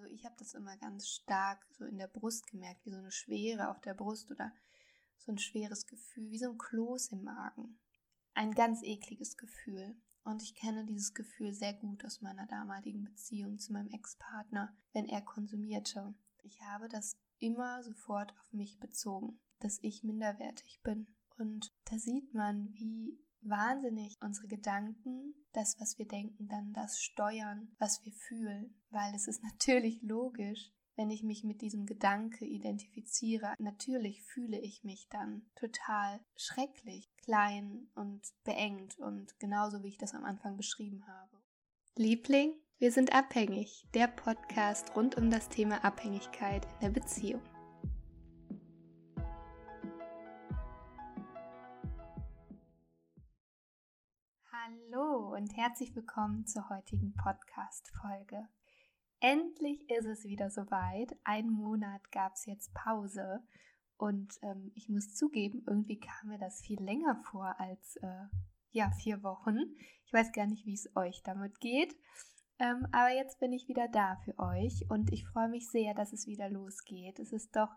Also 0.00 0.14
ich 0.14 0.24
habe 0.24 0.36
das 0.38 0.54
immer 0.54 0.78
ganz 0.78 1.08
stark 1.08 1.66
so 1.72 1.84
in 1.84 1.98
der 1.98 2.06
Brust 2.06 2.46
gemerkt, 2.46 2.86
wie 2.86 2.90
so 2.90 2.96
eine 2.96 3.12
Schwere 3.12 3.68
auf 3.68 3.82
der 3.82 3.92
Brust 3.92 4.30
oder 4.30 4.50
so 5.18 5.30
ein 5.30 5.36
schweres 5.36 5.86
Gefühl, 5.86 6.30
wie 6.30 6.38
so 6.38 6.50
ein 6.50 6.56
Kloß 6.56 7.08
im 7.08 7.22
Magen. 7.22 7.78
Ein 8.32 8.52
ganz 8.52 8.82
ekliges 8.82 9.36
Gefühl. 9.36 9.94
Und 10.24 10.42
ich 10.42 10.54
kenne 10.54 10.86
dieses 10.86 11.12
Gefühl 11.12 11.52
sehr 11.52 11.74
gut 11.74 12.02
aus 12.06 12.22
meiner 12.22 12.46
damaligen 12.46 13.04
Beziehung 13.04 13.58
zu 13.58 13.74
meinem 13.74 13.90
Ex-Partner, 13.90 14.74
wenn 14.94 15.06
er 15.06 15.20
konsumierte. 15.20 16.14
Ich 16.44 16.62
habe 16.62 16.88
das 16.88 17.18
immer 17.38 17.82
sofort 17.82 18.32
auf 18.32 18.52
mich 18.54 18.80
bezogen, 18.80 19.38
dass 19.58 19.80
ich 19.82 20.02
minderwertig 20.02 20.80
bin. 20.82 21.14
Und 21.36 21.74
da 21.84 21.98
sieht 21.98 22.32
man, 22.32 22.72
wie 22.72 23.18
wahnsinnig 23.42 24.16
unsere 24.20 24.46
Gedanken, 24.46 25.34
das, 25.52 25.78
was 25.80 25.98
wir 25.98 26.06
denken, 26.06 26.48
dann 26.48 26.72
das 26.72 27.00
steuern, 27.00 27.74
was 27.78 28.04
wir 28.04 28.12
fühlen. 28.12 28.74
Weil 28.90 29.14
es 29.14 29.26
ist 29.28 29.42
natürlich 29.52 30.02
logisch, 30.02 30.72
wenn 30.96 31.10
ich 31.10 31.22
mich 31.22 31.44
mit 31.44 31.62
diesem 31.62 31.86
Gedanke 31.86 32.44
identifiziere, 32.44 33.54
natürlich 33.58 34.22
fühle 34.22 34.58
ich 34.58 34.84
mich 34.84 35.08
dann 35.08 35.46
total 35.54 36.20
schrecklich, 36.36 37.10
klein 37.24 37.88
und 37.94 38.20
beengt 38.44 38.98
und 38.98 39.38
genauso 39.38 39.82
wie 39.82 39.88
ich 39.88 39.98
das 39.98 40.14
am 40.14 40.24
Anfang 40.24 40.56
beschrieben 40.56 41.06
habe. 41.06 41.42
Liebling, 41.96 42.52
wir 42.78 42.92
sind 42.92 43.12
abhängig, 43.12 43.86
der 43.94 44.08
Podcast 44.08 44.94
rund 44.94 45.16
um 45.16 45.30
das 45.30 45.48
Thema 45.48 45.84
Abhängigkeit 45.84 46.66
in 46.66 46.80
der 46.80 46.90
Beziehung. 46.90 47.42
Und 55.40 55.56
herzlich 55.56 55.96
willkommen 55.96 56.46
zur 56.46 56.68
heutigen 56.68 57.14
Podcast-Folge. 57.14 58.46
Endlich 59.20 59.88
ist 59.88 60.04
es 60.04 60.24
wieder 60.24 60.50
soweit. 60.50 61.16
Einen 61.24 61.50
Monat 61.50 62.12
gab 62.12 62.34
es 62.34 62.44
jetzt 62.44 62.74
Pause 62.74 63.40
und 63.96 64.34
ähm, 64.42 64.70
ich 64.74 64.90
muss 64.90 65.14
zugeben, 65.14 65.64
irgendwie 65.66 65.98
kam 65.98 66.28
mir 66.28 66.38
das 66.38 66.60
viel 66.60 66.78
länger 66.82 67.22
vor 67.30 67.58
als 67.58 67.96
äh, 68.02 68.26
ja 68.72 68.90
vier 68.90 69.22
Wochen. 69.22 69.56
Ich 70.04 70.12
weiß 70.12 70.30
gar 70.32 70.46
nicht, 70.46 70.66
wie 70.66 70.74
es 70.74 70.94
euch 70.94 71.22
damit 71.22 71.58
geht. 71.58 71.96
Ähm, 72.58 72.86
aber 72.92 73.08
jetzt 73.08 73.40
bin 73.40 73.54
ich 73.54 73.66
wieder 73.66 73.88
da 73.88 74.16
für 74.16 74.38
euch 74.38 74.84
und 74.90 75.10
ich 75.10 75.26
freue 75.26 75.48
mich 75.48 75.70
sehr, 75.70 75.94
dass 75.94 76.12
es 76.12 76.26
wieder 76.26 76.50
losgeht. 76.50 77.18
Es 77.18 77.32
ist 77.32 77.56
doch 77.56 77.70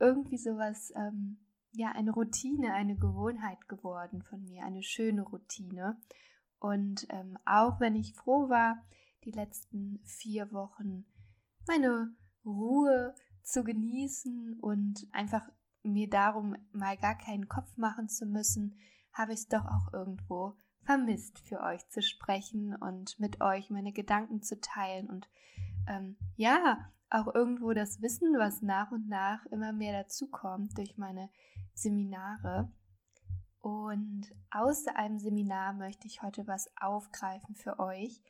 irgendwie 0.00 0.38
sowas, 0.38 0.94
ähm, 0.96 1.44
ja, 1.72 1.92
eine 1.92 2.12
Routine, 2.12 2.72
eine 2.72 2.96
Gewohnheit 2.96 3.68
geworden 3.68 4.22
von 4.22 4.42
mir, 4.46 4.64
eine 4.64 4.82
schöne 4.82 5.20
Routine. 5.20 6.00
Und 6.58 7.06
ähm, 7.10 7.38
auch 7.44 7.80
wenn 7.80 7.94
ich 7.94 8.14
froh 8.14 8.48
war, 8.48 8.82
die 9.24 9.30
letzten 9.30 10.00
vier 10.04 10.52
Wochen 10.52 11.04
meine 11.66 12.14
Ruhe 12.44 13.14
zu 13.42 13.64
genießen 13.64 14.58
und 14.60 15.06
einfach 15.12 15.48
mir 15.82 16.08
darum 16.08 16.56
mal 16.72 16.96
gar 16.96 17.16
keinen 17.16 17.48
Kopf 17.48 17.76
machen 17.76 18.08
zu 18.08 18.26
müssen, 18.26 18.76
habe 19.12 19.32
ich 19.32 19.40
es 19.40 19.48
doch 19.48 19.64
auch 19.64 19.92
irgendwo 19.92 20.56
vermisst, 20.82 21.38
für 21.40 21.60
euch 21.60 21.86
zu 21.88 22.02
sprechen 22.02 22.74
und 22.76 23.18
mit 23.18 23.40
euch 23.40 23.70
meine 23.70 23.92
Gedanken 23.92 24.42
zu 24.42 24.60
teilen 24.60 25.08
und 25.08 25.28
ähm, 25.88 26.16
ja, 26.36 26.90
auch 27.10 27.32
irgendwo 27.34 27.72
das 27.72 28.02
Wissen, 28.02 28.34
was 28.38 28.62
nach 28.62 28.90
und 28.90 29.08
nach 29.08 29.44
immer 29.46 29.72
mehr 29.72 30.02
dazukommt 30.02 30.76
durch 30.76 30.96
meine 30.96 31.30
Seminare. 31.74 32.70
Und 33.66 34.32
aus 34.52 34.86
einem 34.86 35.18
Seminar 35.18 35.72
möchte 35.72 36.06
ich 36.06 36.22
heute 36.22 36.46
was 36.46 36.70
aufgreifen 36.80 37.56
für 37.56 37.80
euch, 37.80 38.22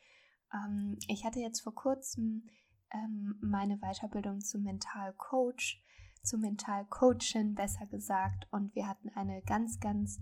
ähm, 0.50 0.96
ich 1.08 1.26
hatte 1.26 1.40
jetzt 1.40 1.60
vor 1.60 1.74
kurzem 1.74 2.48
ähm, 2.90 3.38
meine 3.42 3.76
Weiterbildung 3.76 4.40
zum 4.40 4.62
Mental 4.62 5.12
Coach, 5.18 5.84
zum 6.22 6.40
Mental 6.40 6.86
Coachin 6.86 7.54
besser 7.54 7.84
gesagt, 7.84 8.48
und 8.50 8.74
wir 8.74 8.88
hatten 8.88 9.10
eine 9.10 9.42
ganz, 9.42 9.78
ganz 9.78 10.20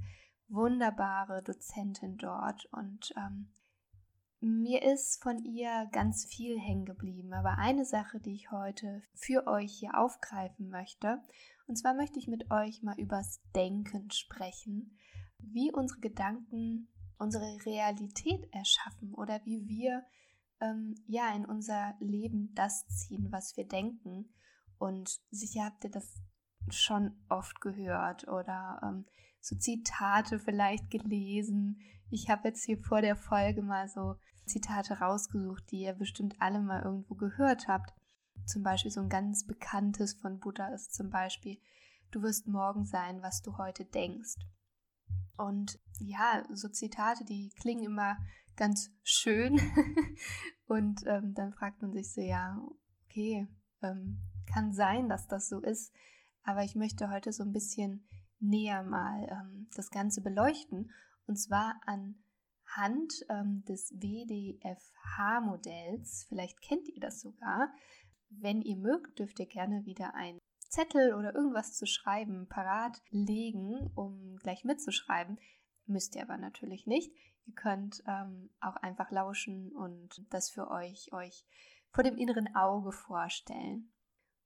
wunderbare 0.48 1.44
Dozentin 1.44 2.16
dort. 2.16 2.66
Und 2.72 3.14
ähm, 3.16 3.52
mir 4.40 4.82
ist 4.82 5.22
von 5.22 5.38
ihr 5.44 5.88
ganz 5.92 6.26
viel 6.26 6.58
hängen 6.58 6.86
geblieben, 6.86 7.32
aber 7.34 7.58
eine 7.58 7.84
Sache, 7.84 8.18
die 8.18 8.34
ich 8.34 8.50
heute 8.50 9.04
für 9.14 9.46
euch 9.46 9.74
hier 9.78 9.96
aufgreifen 9.96 10.70
möchte, 10.70 11.22
und 11.66 11.76
zwar 11.76 11.94
möchte 11.94 12.18
ich 12.18 12.26
mit 12.26 12.50
euch 12.50 12.82
mal 12.82 12.98
übers 12.98 13.40
Denken 13.54 14.10
sprechen, 14.10 14.98
wie 15.52 15.72
unsere 15.72 16.00
Gedanken 16.00 16.88
unsere 17.18 17.64
Realität 17.64 18.48
erschaffen 18.52 19.14
oder 19.14 19.40
wie 19.44 19.66
wir 19.66 20.04
ähm, 20.60 20.94
ja 21.06 21.34
in 21.34 21.44
unser 21.44 21.94
Leben 22.00 22.54
das 22.54 22.86
ziehen, 22.86 23.28
was 23.30 23.56
wir 23.56 23.66
denken. 23.66 24.32
Und 24.78 25.20
sicher 25.30 25.64
habt 25.64 25.84
ihr 25.84 25.90
das 25.90 26.20
schon 26.70 27.12
oft 27.28 27.60
gehört 27.60 28.26
oder 28.28 28.80
ähm, 28.82 29.06
so 29.40 29.56
Zitate 29.56 30.38
vielleicht 30.38 30.90
gelesen. 30.90 31.80
Ich 32.10 32.28
habe 32.30 32.48
jetzt 32.48 32.64
hier 32.64 32.78
vor 32.78 33.00
der 33.00 33.16
Folge 33.16 33.62
mal 33.62 33.88
so 33.88 34.16
Zitate 34.46 34.98
rausgesucht, 34.98 35.70
die 35.70 35.82
ihr 35.82 35.94
bestimmt 35.94 36.36
alle 36.40 36.60
mal 36.60 36.82
irgendwo 36.82 37.14
gehört 37.14 37.68
habt. 37.68 37.94
Zum 38.46 38.62
Beispiel 38.62 38.90
so 38.90 39.00
ein 39.00 39.08
ganz 39.08 39.46
bekanntes 39.46 40.14
von 40.14 40.38
Buddha 40.38 40.68
ist 40.68 40.94
zum 40.94 41.10
Beispiel, 41.10 41.58
du 42.10 42.22
wirst 42.22 42.46
morgen 42.46 42.84
sein, 42.84 43.22
was 43.22 43.42
du 43.42 43.56
heute 43.56 43.84
denkst. 43.84 44.36
Und 45.36 45.78
ja, 45.98 46.44
so 46.52 46.68
Zitate, 46.68 47.24
die 47.24 47.50
klingen 47.60 47.84
immer 47.84 48.16
ganz 48.56 48.90
schön. 49.02 49.60
und 50.66 51.02
ähm, 51.06 51.34
dann 51.34 51.52
fragt 51.52 51.82
man 51.82 51.92
sich 51.92 52.12
so, 52.12 52.20
ja, 52.20 52.60
okay, 53.06 53.48
ähm, 53.82 54.20
kann 54.52 54.72
sein, 54.72 55.08
dass 55.08 55.26
das 55.26 55.48
so 55.48 55.60
ist. 55.60 55.92
Aber 56.42 56.62
ich 56.62 56.74
möchte 56.74 57.08
heute 57.10 57.32
so 57.32 57.42
ein 57.42 57.52
bisschen 57.52 58.06
näher 58.38 58.82
mal 58.82 59.26
ähm, 59.30 59.68
das 59.74 59.90
Ganze 59.90 60.20
beleuchten. 60.20 60.90
Und 61.26 61.36
zwar 61.36 61.80
anhand 61.86 63.24
ähm, 63.30 63.64
des 63.66 63.90
WDFH-Modells. 63.92 66.26
Vielleicht 66.28 66.60
kennt 66.60 66.86
ihr 66.88 67.00
das 67.00 67.20
sogar. 67.20 67.72
Wenn 68.28 68.60
ihr 68.62 68.76
mögt, 68.76 69.18
dürft 69.18 69.40
ihr 69.40 69.46
gerne 69.46 69.86
wieder 69.86 70.14
ein 70.14 70.38
Zettel 70.74 71.14
oder 71.14 71.34
irgendwas 71.34 71.72
zu 71.72 71.86
schreiben 71.86 72.48
parat 72.48 73.00
legen, 73.10 73.92
um 73.94 74.36
gleich 74.42 74.64
mitzuschreiben. 74.64 75.38
Müsst 75.86 76.16
ihr 76.16 76.22
aber 76.22 76.36
natürlich 76.36 76.86
nicht. 76.86 77.12
Ihr 77.46 77.54
könnt 77.54 78.02
ähm, 78.06 78.50
auch 78.60 78.76
einfach 78.76 79.10
lauschen 79.10 79.70
und 79.72 80.24
das 80.30 80.50
für 80.50 80.68
euch 80.70 81.12
euch 81.12 81.46
vor 81.90 82.02
dem 82.02 82.16
inneren 82.16 82.54
Auge 82.56 82.90
vorstellen. 82.90 83.92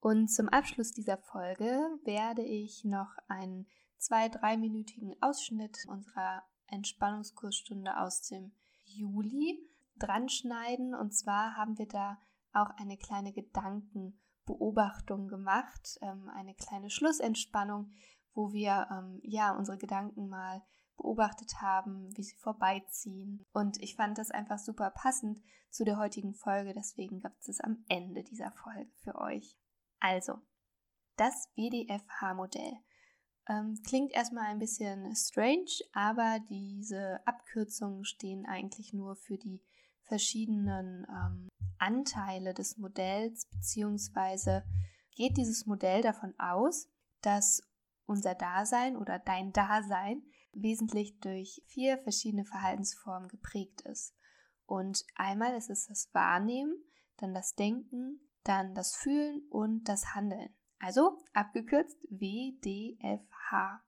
Und 0.00 0.28
zum 0.28 0.48
Abschluss 0.48 0.92
dieser 0.92 1.16
Folge 1.16 1.80
werde 2.04 2.42
ich 2.42 2.84
noch 2.84 3.10
einen 3.28 3.66
zwei-, 3.96 4.28
dreiminütigen 4.28 5.16
Ausschnitt 5.22 5.78
unserer 5.88 6.42
Entspannungskursstunde 6.66 7.98
aus 7.98 8.22
dem 8.28 8.52
Juli 8.84 9.58
dran 9.96 10.28
schneiden. 10.28 10.94
Und 10.94 11.12
zwar 11.12 11.56
haben 11.56 11.78
wir 11.78 11.88
da 11.88 12.18
auch 12.52 12.70
eine 12.76 12.98
kleine 12.98 13.32
Gedanken- 13.32 14.20
Beobachtung 14.48 15.28
gemacht, 15.28 15.98
ähm, 16.00 16.30
eine 16.34 16.54
kleine 16.54 16.88
Schlussentspannung, 16.88 17.92
wo 18.32 18.52
wir 18.52 18.88
ähm, 18.90 19.20
ja 19.22 19.54
unsere 19.54 19.76
Gedanken 19.76 20.28
mal 20.28 20.62
beobachtet 20.96 21.60
haben, 21.60 22.16
wie 22.16 22.22
sie 22.22 22.36
vorbeiziehen. 22.36 23.44
Und 23.52 23.80
ich 23.82 23.94
fand 23.94 24.16
das 24.16 24.30
einfach 24.30 24.58
super 24.58 24.90
passend 24.90 25.40
zu 25.70 25.84
der 25.84 25.98
heutigen 25.98 26.34
Folge, 26.34 26.72
deswegen 26.72 27.20
gibt 27.20 27.46
es 27.46 27.60
am 27.60 27.84
Ende 27.88 28.24
dieser 28.24 28.50
Folge 28.52 28.90
für 29.02 29.16
euch. 29.16 29.56
Also, 30.00 30.38
das 31.16 31.50
WDFH-Modell. 31.56 32.72
Ähm, 33.48 33.78
klingt 33.86 34.12
erstmal 34.12 34.46
ein 34.46 34.58
bisschen 34.58 35.14
strange, 35.14 35.70
aber 35.92 36.38
diese 36.48 37.20
Abkürzungen 37.26 38.04
stehen 38.04 38.46
eigentlich 38.46 38.94
nur 38.94 39.14
für 39.14 39.36
die 39.36 39.62
verschiedenen 40.08 41.06
ähm, 41.08 41.48
Anteile 41.78 42.54
des 42.54 42.76
Modells, 42.76 43.46
beziehungsweise 43.50 44.64
geht 45.14 45.36
dieses 45.36 45.66
Modell 45.66 46.02
davon 46.02 46.34
aus, 46.38 46.88
dass 47.22 47.62
unser 48.06 48.34
Dasein 48.34 48.96
oder 48.96 49.18
dein 49.18 49.52
Dasein 49.52 50.22
wesentlich 50.52 51.18
durch 51.20 51.62
vier 51.66 51.98
verschiedene 51.98 52.44
Verhaltensformen 52.44 53.28
geprägt 53.28 53.82
ist. 53.82 54.14
Und 54.66 55.04
einmal 55.14 55.54
ist 55.56 55.70
es 55.70 55.86
das 55.86 56.08
Wahrnehmen, 56.12 56.74
dann 57.18 57.34
das 57.34 57.54
Denken, 57.54 58.20
dann 58.44 58.74
das 58.74 58.96
Fühlen 58.96 59.42
und 59.50 59.84
das 59.88 60.14
Handeln. 60.14 60.54
Also 60.78 61.18
abgekürzt 61.32 62.06
WDFH. 62.10 63.82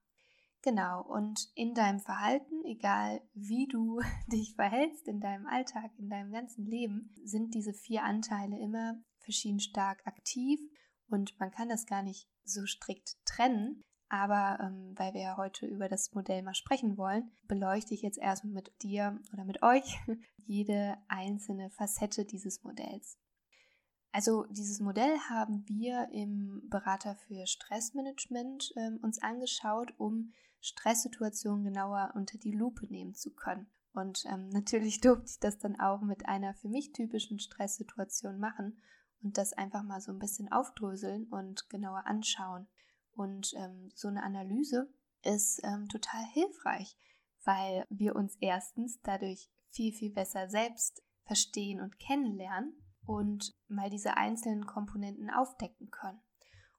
Genau, 0.63 1.03
und 1.03 1.49
in 1.55 1.73
deinem 1.73 2.01
Verhalten, 2.01 2.65
egal 2.65 3.23
wie 3.33 3.67
du 3.67 4.01
dich 4.33 4.55
verhältst 4.55 5.09
in 5.09 5.21
deinem 5.21 5.47
Alltag, 5.47 5.91
in 5.99 6.11
deinem 6.11 6.33
ganzen 6.33 6.67
Leben, 6.67 7.15
sind 7.25 7.55
diese 7.55 7.73
vier 7.73 8.05
Anteile 8.05 8.59
immer 8.59 9.03
verschieden 9.19 9.61
stark 9.61 10.07
aktiv 10.07 10.61
und 11.09 11.39
man 11.39 11.51
kann 11.51 11.69
das 11.69 11.87
gar 11.87 12.03
nicht 12.03 12.29
so 12.45 12.67
strikt 12.67 13.17
trennen. 13.25 13.83
Aber 14.13 14.59
ähm, 14.61 14.93
weil 14.97 15.15
wir 15.15 15.21
ja 15.23 15.37
heute 15.37 15.67
über 15.67 15.89
das 15.89 16.13
Modell 16.13 16.43
mal 16.43 16.55
sprechen 16.55 16.99
wollen, 16.99 17.31
beleuchte 17.47 17.95
ich 17.95 18.03
jetzt 18.03 18.19
erstmal 18.19 18.55
mit 18.55 18.73
dir 18.83 19.21
oder 19.33 19.45
mit 19.45 19.63
euch 19.63 19.99
jede 20.47 20.97
einzelne 21.07 21.71
Facette 21.71 22.25
dieses 22.25 22.65
Modells. 22.65 23.20
Also 24.13 24.45
dieses 24.51 24.81
Modell 24.81 25.17
haben 25.29 25.65
wir 25.69 26.09
im 26.13 26.69
Berater 26.69 27.15
für 27.15 27.47
Stressmanagement 27.47 28.73
äh, 28.77 28.91
uns 29.03 29.23
angeschaut, 29.23 29.93
um 29.99 30.33
Stresssituationen 30.61 31.65
genauer 31.65 32.13
unter 32.15 32.37
die 32.37 32.53
Lupe 32.53 32.87
nehmen 32.87 33.15
zu 33.15 33.33
können. 33.33 33.71
Und 33.93 34.25
ähm, 34.27 34.49
natürlich 34.49 35.01
durfte 35.01 35.31
ich 35.31 35.39
das 35.39 35.59
dann 35.59 35.79
auch 35.79 36.01
mit 36.03 36.27
einer 36.27 36.55
für 36.55 36.69
mich 36.69 36.93
typischen 36.93 37.39
Stresssituation 37.39 38.39
machen 38.39 38.81
und 39.23 39.39
das 39.39 39.53
einfach 39.53 39.83
mal 39.83 40.01
so 40.01 40.13
ein 40.13 40.19
bisschen 40.19 40.51
aufdröseln 40.51 41.27
und 41.29 41.69
genauer 41.71 42.07
anschauen. 42.07 42.67
Und 43.13 43.53
ähm, 43.57 43.91
so 43.95 44.09
eine 44.09 44.23
Analyse 44.23 44.93
ist 45.23 45.61
ähm, 45.63 45.89
total 45.89 46.25
hilfreich, 46.33 46.97
weil 47.45 47.87
wir 47.91 48.17
uns 48.17 48.37
erstens 48.41 49.01
dadurch 49.03 49.51
viel, 49.69 49.93
viel 49.93 50.11
besser 50.11 50.49
selbst 50.49 51.03
verstehen 51.25 51.81
und 51.81 51.99
kennenlernen 51.99 52.75
und 53.07 53.55
mal 53.69 53.91
diese 53.91 54.17
einzelnen 54.17 54.67
Komponenten 54.67 55.31
aufdecken 55.31 55.91
können. 55.91 56.21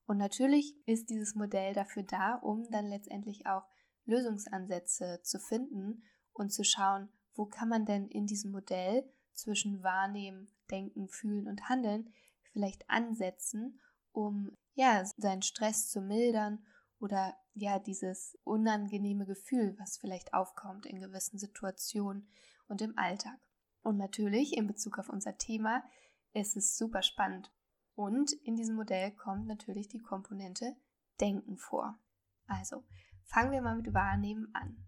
Und 0.05 0.17
natürlich 0.17 0.75
ist 0.85 1.09
dieses 1.09 1.35
Modell 1.35 1.73
dafür 1.73 2.03
da, 2.03 2.35
um 2.35 2.69
dann 2.69 2.87
letztendlich 2.87 3.45
auch 3.45 3.63
Lösungsansätze 4.05 5.21
zu 5.23 5.39
finden 5.39 6.03
und 6.33 6.51
zu 6.51 6.63
schauen, 6.63 7.09
wo 7.33 7.45
kann 7.45 7.69
man 7.69 7.85
denn 7.85 8.07
in 8.07 8.25
diesem 8.25 8.51
Modell 8.51 9.09
zwischen 9.33 9.83
Wahrnehmen, 9.83 10.51
Denken, 10.69 11.07
Fühlen 11.07 11.47
und 11.47 11.69
Handeln 11.69 12.09
vielleicht 12.51 12.89
ansetzen, 12.89 13.79
um 14.11 14.57
ja 14.73 15.03
seinen 15.17 15.41
Stress 15.41 15.89
zu 15.89 16.01
mildern 16.01 16.65
oder 16.99 17.35
ja 17.53 17.79
dieses 17.79 18.37
unangenehme 18.43 19.25
Gefühl, 19.25 19.75
was 19.79 19.97
vielleicht 19.97 20.33
aufkommt 20.33 20.85
in 20.85 21.01
gewissen 21.01 21.39
Situationen 21.39 22.29
und 22.67 22.81
im 22.81 22.97
Alltag. 22.97 23.39
Und 23.81 23.97
natürlich 23.97 24.55
in 24.55 24.67
Bezug 24.67 24.99
auf 24.99 25.09
unser 25.09 25.37
Thema 25.37 25.83
ist 26.33 26.55
es 26.57 26.77
super 26.77 27.01
spannend. 27.01 27.51
Und 27.95 28.31
in 28.43 28.55
diesem 28.55 28.75
Modell 28.75 29.11
kommt 29.11 29.47
natürlich 29.47 29.87
die 29.87 30.01
Komponente 30.01 30.75
Denken 31.19 31.57
vor. 31.57 31.99
Also 32.47 32.83
fangen 33.25 33.51
wir 33.51 33.61
mal 33.61 33.75
mit 33.75 33.93
Wahrnehmen 33.93 34.49
an. 34.53 34.87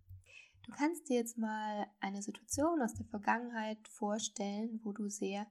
Du 0.63 0.71
kannst 0.71 1.09
dir 1.09 1.17
jetzt 1.17 1.37
mal 1.37 1.87
eine 1.99 2.21
Situation 2.21 2.81
aus 2.81 2.93
der 2.93 3.05
Vergangenheit 3.05 3.85
vorstellen, 3.89 4.79
wo 4.83 4.93
du 4.93 5.09
sehr 5.09 5.45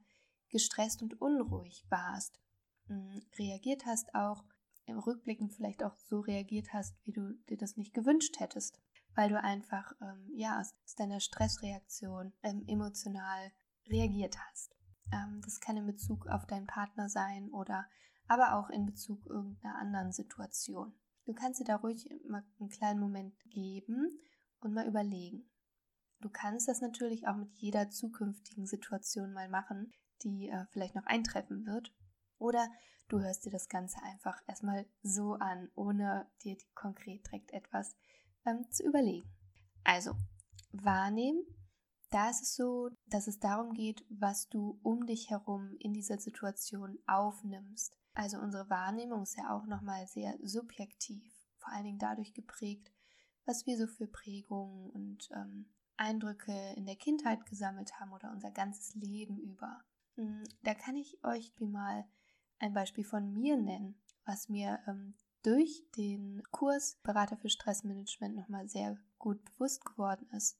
gestresst 0.49 1.01
und 1.01 1.21
unruhig 1.21 1.85
warst, 1.89 2.39
hm, 2.87 3.21
reagiert 3.37 3.85
hast 3.85 4.13
auch, 4.15 4.43
im 4.85 4.99
Rückblicken 4.99 5.49
vielleicht 5.49 5.83
auch 5.83 5.97
so 5.97 6.19
reagiert 6.19 6.73
hast, 6.73 6.95
wie 7.05 7.13
du 7.13 7.33
dir 7.49 7.57
das 7.57 7.77
nicht 7.77 7.93
gewünscht 7.93 8.39
hättest, 8.39 8.81
weil 9.15 9.29
du 9.29 9.41
einfach 9.41 9.93
ähm, 10.01 10.29
ja 10.35 10.59
aus 10.59 10.73
deiner 10.95 11.19
Stressreaktion 11.19 12.33
ähm, 12.43 12.65
emotional 12.67 13.51
reagiert 13.87 14.35
hast. 14.37 14.75
Ähm, 15.11 15.41
das 15.43 15.59
kann 15.59 15.77
in 15.77 15.85
Bezug 15.85 16.27
auf 16.27 16.45
deinen 16.45 16.67
Partner 16.67 17.09
sein 17.09 17.49
oder 17.51 17.85
aber 18.27 18.55
auch 18.55 18.69
in 18.69 18.85
Bezug 18.85 19.25
irgendeiner 19.25 19.77
anderen 19.77 20.11
Situation. 20.11 20.93
Du 21.25 21.33
kannst 21.33 21.59
dir 21.59 21.65
da 21.65 21.77
ruhig 21.77 22.09
mal 22.27 22.43
einen 22.59 22.69
kleinen 22.69 22.99
Moment 22.99 23.35
geben 23.49 24.19
und 24.59 24.73
mal 24.73 24.87
überlegen. 24.87 25.49
Du 26.19 26.29
kannst 26.29 26.67
das 26.67 26.81
natürlich 26.81 27.27
auch 27.27 27.35
mit 27.35 27.53
jeder 27.55 27.89
zukünftigen 27.89 28.65
Situation 28.65 29.33
mal 29.33 29.49
machen, 29.49 29.91
die 30.23 30.49
äh, 30.49 30.65
vielleicht 30.71 30.95
noch 30.95 31.05
eintreffen 31.05 31.65
wird. 31.65 31.93
Oder 32.37 32.69
du 33.09 33.19
hörst 33.19 33.45
dir 33.45 33.51
das 33.51 33.67
Ganze 33.67 34.01
einfach 34.03 34.41
erstmal 34.47 34.85
so 35.01 35.33
an, 35.33 35.69
ohne 35.75 36.29
dir 36.43 36.57
konkret 36.73 37.25
direkt 37.27 37.51
etwas 37.51 37.95
ähm, 38.45 38.69
zu 38.71 38.83
überlegen. 38.83 39.29
Also, 39.83 40.15
wahrnehmen. 40.71 41.43
Da 42.13 42.29
ist 42.29 42.43
es 42.43 42.55
so, 42.55 42.91
dass 43.07 43.25
es 43.25 43.39
darum 43.39 43.73
geht, 43.73 44.05
was 44.07 44.47
du 44.47 44.79
um 44.83 45.07
dich 45.07 45.31
herum 45.31 45.75
in 45.79 45.93
dieser 45.93 46.19
Situation 46.19 46.99
aufnimmst. 47.07 47.97
Also 48.13 48.37
unsere 48.37 48.69
Wahrnehmung 48.69 49.23
ist 49.23 49.35
ja 49.35 49.49
auch 49.49 49.65
nochmal 49.65 50.05
sehr 50.05 50.37
subjektiv, 50.43 51.33
vor 51.57 51.73
allen 51.73 51.85
Dingen 51.85 51.97
dadurch 51.97 52.35
geprägt, 52.35 52.91
was 53.45 53.65
wir 53.65 53.79
so 53.79 53.87
für 53.87 54.05
Prägungen 54.05 54.91
und 54.91 55.27
ähm, 55.33 55.65
Eindrücke 55.97 56.53
in 56.75 56.85
der 56.85 56.97
Kindheit 56.97 57.47
gesammelt 57.47 57.99
haben 57.99 58.13
oder 58.13 58.29
unser 58.29 58.51
ganzes 58.51 58.93
Leben 58.93 59.39
über. 59.39 59.83
Hm, 60.13 60.43
da 60.61 60.75
kann 60.75 60.95
ich 60.95 61.17
euch 61.23 61.51
mal 61.59 62.05
ein 62.59 62.75
Beispiel 62.75 63.05
von 63.05 63.33
mir 63.33 63.57
nennen, 63.57 63.99
was 64.23 64.49
mir 64.49 64.77
ähm, 64.85 65.15
durch 65.41 65.83
den 65.97 66.43
Kurs 66.51 66.99
Berater 67.01 67.37
für 67.37 67.49
Stressmanagement 67.49 68.35
nochmal 68.35 68.69
sehr 68.69 68.99
gut 69.17 69.43
bewusst 69.45 69.83
geworden 69.83 70.29
ist. 70.29 70.59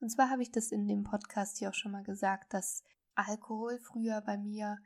Und 0.00 0.10
zwar 0.10 0.30
habe 0.30 0.42
ich 0.42 0.50
das 0.50 0.72
in 0.72 0.86
dem 0.86 1.04
Podcast 1.04 1.58
hier 1.58 1.70
auch 1.70 1.74
schon 1.74 1.92
mal 1.92 2.04
gesagt, 2.04 2.52
dass 2.52 2.82
Alkohol 3.14 3.78
früher 3.78 4.20
bei 4.20 4.36
mir 4.36 4.78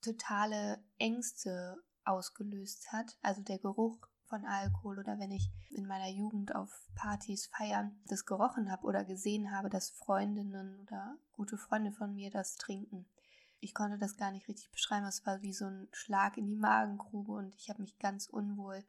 totale 0.00 0.82
Ängste 0.98 1.82
ausgelöst 2.04 2.92
hat. 2.92 3.16
Also 3.22 3.42
der 3.42 3.58
Geruch 3.58 3.98
von 4.26 4.44
Alkohol 4.44 4.98
oder 4.98 5.18
wenn 5.18 5.30
ich 5.30 5.50
in 5.70 5.86
meiner 5.86 6.08
Jugend 6.08 6.54
auf 6.54 6.88
Partys 6.94 7.46
feiern 7.46 7.98
das 8.06 8.26
gerochen 8.26 8.70
habe 8.70 8.86
oder 8.86 9.04
gesehen 9.04 9.50
habe, 9.50 9.70
dass 9.70 9.90
Freundinnen 9.90 10.80
oder 10.80 11.16
gute 11.32 11.56
Freunde 11.56 11.92
von 11.92 12.14
mir 12.14 12.30
das 12.30 12.56
trinken. 12.56 13.06
Ich 13.60 13.74
konnte 13.74 13.98
das 13.98 14.16
gar 14.16 14.30
nicht 14.30 14.48
richtig 14.48 14.70
beschreiben. 14.70 15.06
Es 15.06 15.24
war 15.24 15.40
wie 15.42 15.52
so 15.52 15.66
ein 15.66 15.88
Schlag 15.92 16.36
in 16.36 16.46
die 16.46 16.56
Magengrube 16.56 17.32
und 17.32 17.54
ich 17.54 17.70
habe 17.70 17.80
mich 17.80 17.98
ganz 17.98 18.26
unwohl 18.26 18.84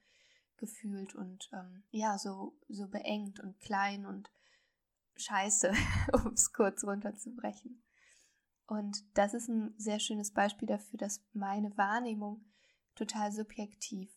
gefühlt 0.58 1.16
und 1.16 1.50
ähm, 1.54 1.84
ja, 1.92 2.18
so, 2.18 2.54
so 2.70 2.88
beengt 2.88 3.40
und 3.40 3.60
klein 3.60 4.06
und 4.06 4.32
scheiße, 5.18 5.72
um 6.14 6.34
es 6.34 6.52
kurz 6.54 6.84
runterzubrechen. 6.84 7.84
Und 8.68 9.04
das 9.18 9.34
ist 9.34 9.48
ein 9.48 9.74
sehr 9.78 10.00
schönes 10.00 10.34
Beispiel 10.34 10.68
dafür, 10.68 10.98
dass 10.98 11.24
meine 11.34 11.78
Wahrnehmung 11.78 12.46
total 12.96 13.32
subjektiv 13.32 14.12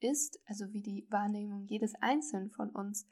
ist, 0.00 0.40
also 0.46 0.72
wie 0.72 0.82
die 0.82 1.06
Wahrnehmung 1.10 1.66
jedes 1.66 1.94
Einzelnen 2.00 2.50
von 2.50 2.70
uns, 2.70 3.06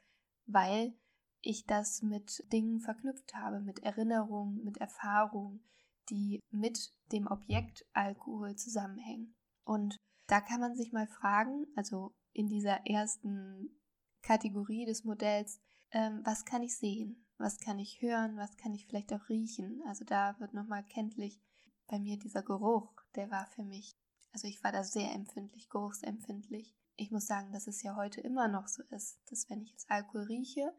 weil 0.45 0.93
ich 1.41 1.65
das 1.65 2.01
mit 2.01 2.43
Dingen 2.51 2.81
verknüpft 2.81 3.33
habe, 3.33 3.61
mit 3.61 3.79
Erinnerungen, 3.79 4.63
mit 4.63 4.77
Erfahrungen, 4.77 5.63
die 6.09 6.41
mit 6.49 6.93
dem 7.11 7.27
Objekt 7.27 7.85
Alkohol 7.93 8.55
zusammenhängen. 8.55 9.35
Und 9.63 9.97
da 10.27 10.41
kann 10.41 10.59
man 10.59 10.75
sich 10.75 10.91
mal 10.91 11.07
fragen, 11.07 11.65
also 11.75 12.13
in 12.33 12.47
dieser 12.47 12.85
ersten 12.85 13.81
Kategorie 14.21 14.85
des 14.85 15.03
Modells, 15.03 15.59
ähm, 15.91 16.21
was 16.23 16.45
kann 16.45 16.61
ich 16.63 16.77
sehen? 16.77 17.25
Was 17.41 17.59
kann 17.59 17.79
ich 17.79 18.01
hören? 18.01 18.37
Was 18.37 18.55
kann 18.57 18.73
ich 18.73 18.85
vielleicht 18.85 19.11
auch 19.13 19.29
riechen? 19.29 19.81
Also 19.87 20.05
da 20.05 20.39
wird 20.39 20.53
nochmal 20.53 20.83
kenntlich 20.83 21.41
bei 21.87 21.99
mir 21.99 22.17
dieser 22.17 22.43
Geruch, 22.43 22.89
der 23.15 23.29
war 23.31 23.47
für 23.47 23.63
mich, 23.63 23.97
also 24.31 24.47
ich 24.47 24.63
war 24.63 24.71
da 24.71 24.83
sehr 24.83 25.11
empfindlich, 25.11 25.69
geruchsempfindlich 25.69 26.73
ich 27.01 27.09
muss 27.09 27.25
sagen, 27.25 27.51
dass 27.51 27.65
es 27.65 27.81
ja 27.81 27.95
heute 27.95 28.21
immer 28.21 28.47
noch 28.47 28.67
so 28.67 28.83
ist, 28.91 29.19
dass 29.29 29.49
wenn 29.49 29.61
ich 29.61 29.71
jetzt 29.71 29.89
Alkohol 29.89 30.23
rieche, 30.23 30.71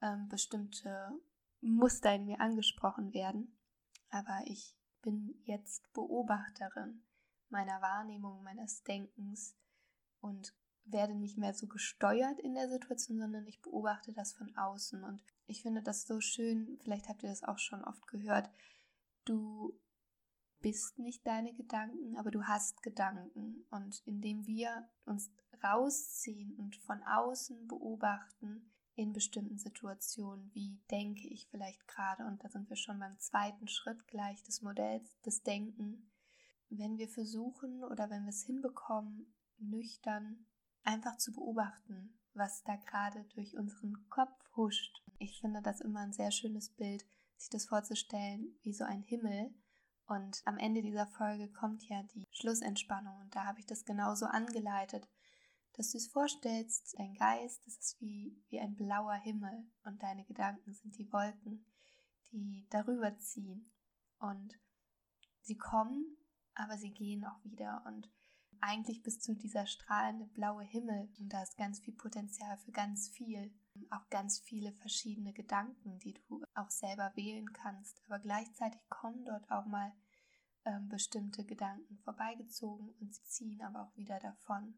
ähm, 0.00 0.28
bestimmte 0.28 1.10
Muster 1.60 2.14
in 2.14 2.26
mir 2.26 2.40
angesprochen 2.40 3.12
werden. 3.12 3.58
Aber 4.10 4.42
ich 4.44 4.76
bin 5.02 5.34
jetzt 5.44 5.92
Beobachterin 5.92 7.02
meiner 7.48 7.80
Wahrnehmung, 7.82 8.44
meines 8.44 8.84
Denkens 8.84 9.56
und 10.20 10.54
werde 10.84 11.16
nicht 11.16 11.36
mehr 11.36 11.52
so 11.52 11.66
gesteuert 11.66 12.38
in 12.38 12.54
der 12.54 12.68
Situation, 12.68 13.18
sondern 13.18 13.46
ich 13.46 13.60
beobachte 13.60 14.12
das 14.12 14.34
von 14.34 14.56
außen. 14.56 15.02
Und 15.02 15.24
ich 15.46 15.62
finde 15.62 15.82
das 15.82 16.06
so 16.06 16.20
schön, 16.20 16.78
vielleicht 16.80 17.08
habt 17.08 17.22
ihr 17.22 17.28
das 17.28 17.44
auch 17.44 17.58
schon 17.58 17.84
oft 17.84 18.06
gehört, 18.06 18.50
du 19.24 19.78
bist 20.60 20.98
nicht 20.98 21.26
deine 21.26 21.52
Gedanken, 21.52 22.16
aber 22.16 22.30
du 22.30 22.42
hast 22.44 22.82
Gedanken. 22.82 23.64
Und 23.70 24.02
indem 24.06 24.46
wir 24.46 24.88
uns 25.04 25.30
rausziehen 25.62 26.54
und 26.56 26.76
von 26.76 27.02
außen 27.02 27.68
beobachten 27.68 28.72
in 28.94 29.12
bestimmten 29.12 29.58
Situationen, 29.58 30.50
wie 30.54 30.80
denke 30.90 31.28
ich 31.28 31.46
vielleicht 31.48 31.86
gerade, 31.86 32.26
und 32.26 32.42
da 32.42 32.48
sind 32.48 32.68
wir 32.68 32.76
schon 32.76 32.98
beim 32.98 33.18
zweiten 33.18 33.68
Schritt 33.68 34.06
gleich 34.08 34.42
des 34.42 34.62
Modells, 34.62 35.20
des 35.20 35.42
Denken, 35.42 36.10
wenn 36.68 36.98
wir 36.98 37.08
versuchen 37.08 37.84
oder 37.84 38.10
wenn 38.10 38.24
wir 38.24 38.30
es 38.30 38.42
hinbekommen, 38.42 39.34
nüchtern 39.58 40.46
einfach 40.82 41.16
zu 41.18 41.32
beobachten, 41.32 42.18
was 42.36 42.62
da 42.64 42.76
gerade 42.76 43.24
durch 43.34 43.56
unseren 43.56 44.08
Kopf 44.10 44.36
huscht. 44.56 45.02
Ich 45.18 45.40
finde 45.40 45.62
das 45.62 45.80
immer 45.80 46.00
ein 46.00 46.12
sehr 46.12 46.30
schönes 46.30 46.70
Bild, 46.70 47.04
sich 47.36 47.50
das 47.50 47.66
vorzustellen 47.66 48.58
wie 48.62 48.72
so 48.72 48.84
ein 48.84 49.02
Himmel, 49.02 49.54
und 50.06 50.42
am 50.44 50.56
Ende 50.56 50.82
dieser 50.82 51.06
Folge 51.06 51.48
kommt 51.48 51.82
ja 51.88 52.02
die 52.14 52.24
Schlussentspannung 52.30 53.18
und 53.18 53.34
da 53.34 53.44
habe 53.44 53.58
ich 53.58 53.66
das 53.66 53.84
genauso 53.84 54.26
angeleitet, 54.26 55.08
dass 55.72 55.90
du 55.90 55.98
es 55.98 56.06
vorstellst, 56.06 56.94
dein 56.96 57.14
Geist, 57.14 57.66
das 57.66 57.76
ist 57.76 58.00
wie, 58.00 58.40
wie 58.48 58.60
ein 58.60 58.76
blauer 58.76 59.14
Himmel 59.14 59.66
und 59.84 60.02
deine 60.02 60.24
Gedanken 60.24 60.72
sind 60.72 60.96
die 60.96 61.12
Wolken, 61.12 61.66
die 62.30 62.66
darüber 62.70 63.18
ziehen. 63.18 63.70
Und 64.18 64.54
sie 65.42 65.58
kommen, 65.58 66.16
aber 66.54 66.78
sie 66.78 66.92
gehen 66.92 67.24
auch 67.24 67.44
wieder 67.44 67.82
und 67.86 68.08
eigentlich 68.60 69.02
bist 69.02 69.26
du 69.26 69.34
dieser 69.34 69.66
strahlende 69.66 70.26
blaue 70.26 70.64
Himmel 70.64 71.08
und 71.18 71.32
da 71.32 71.42
ist 71.42 71.56
ganz 71.56 71.80
viel 71.80 71.94
Potenzial 71.94 72.56
für 72.58 72.72
ganz 72.72 73.08
viel, 73.08 73.52
auch 73.90 74.08
ganz 74.10 74.38
viele 74.38 74.72
verschiedene 74.72 75.32
Gedanken, 75.32 75.98
die 75.98 76.14
du 76.14 76.44
auch 76.54 76.70
selber 76.70 77.12
wählen 77.14 77.52
kannst. 77.52 78.02
Aber 78.06 78.18
gleichzeitig 78.18 78.80
kommen 78.88 79.24
dort 79.24 79.50
auch 79.50 79.66
mal 79.66 79.92
ähm, 80.64 80.88
bestimmte 80.88 81.44
Gedanken 81.44 81.98
vorbeigezogen 81.98 82.90
und 83.00 83.14
sie 83.14 83.24
ziehen 83.24 83.62
aber 83.62 83.82
auch 83.82 83.96
wieder 83.96 84.18
davon. 84.20 84.74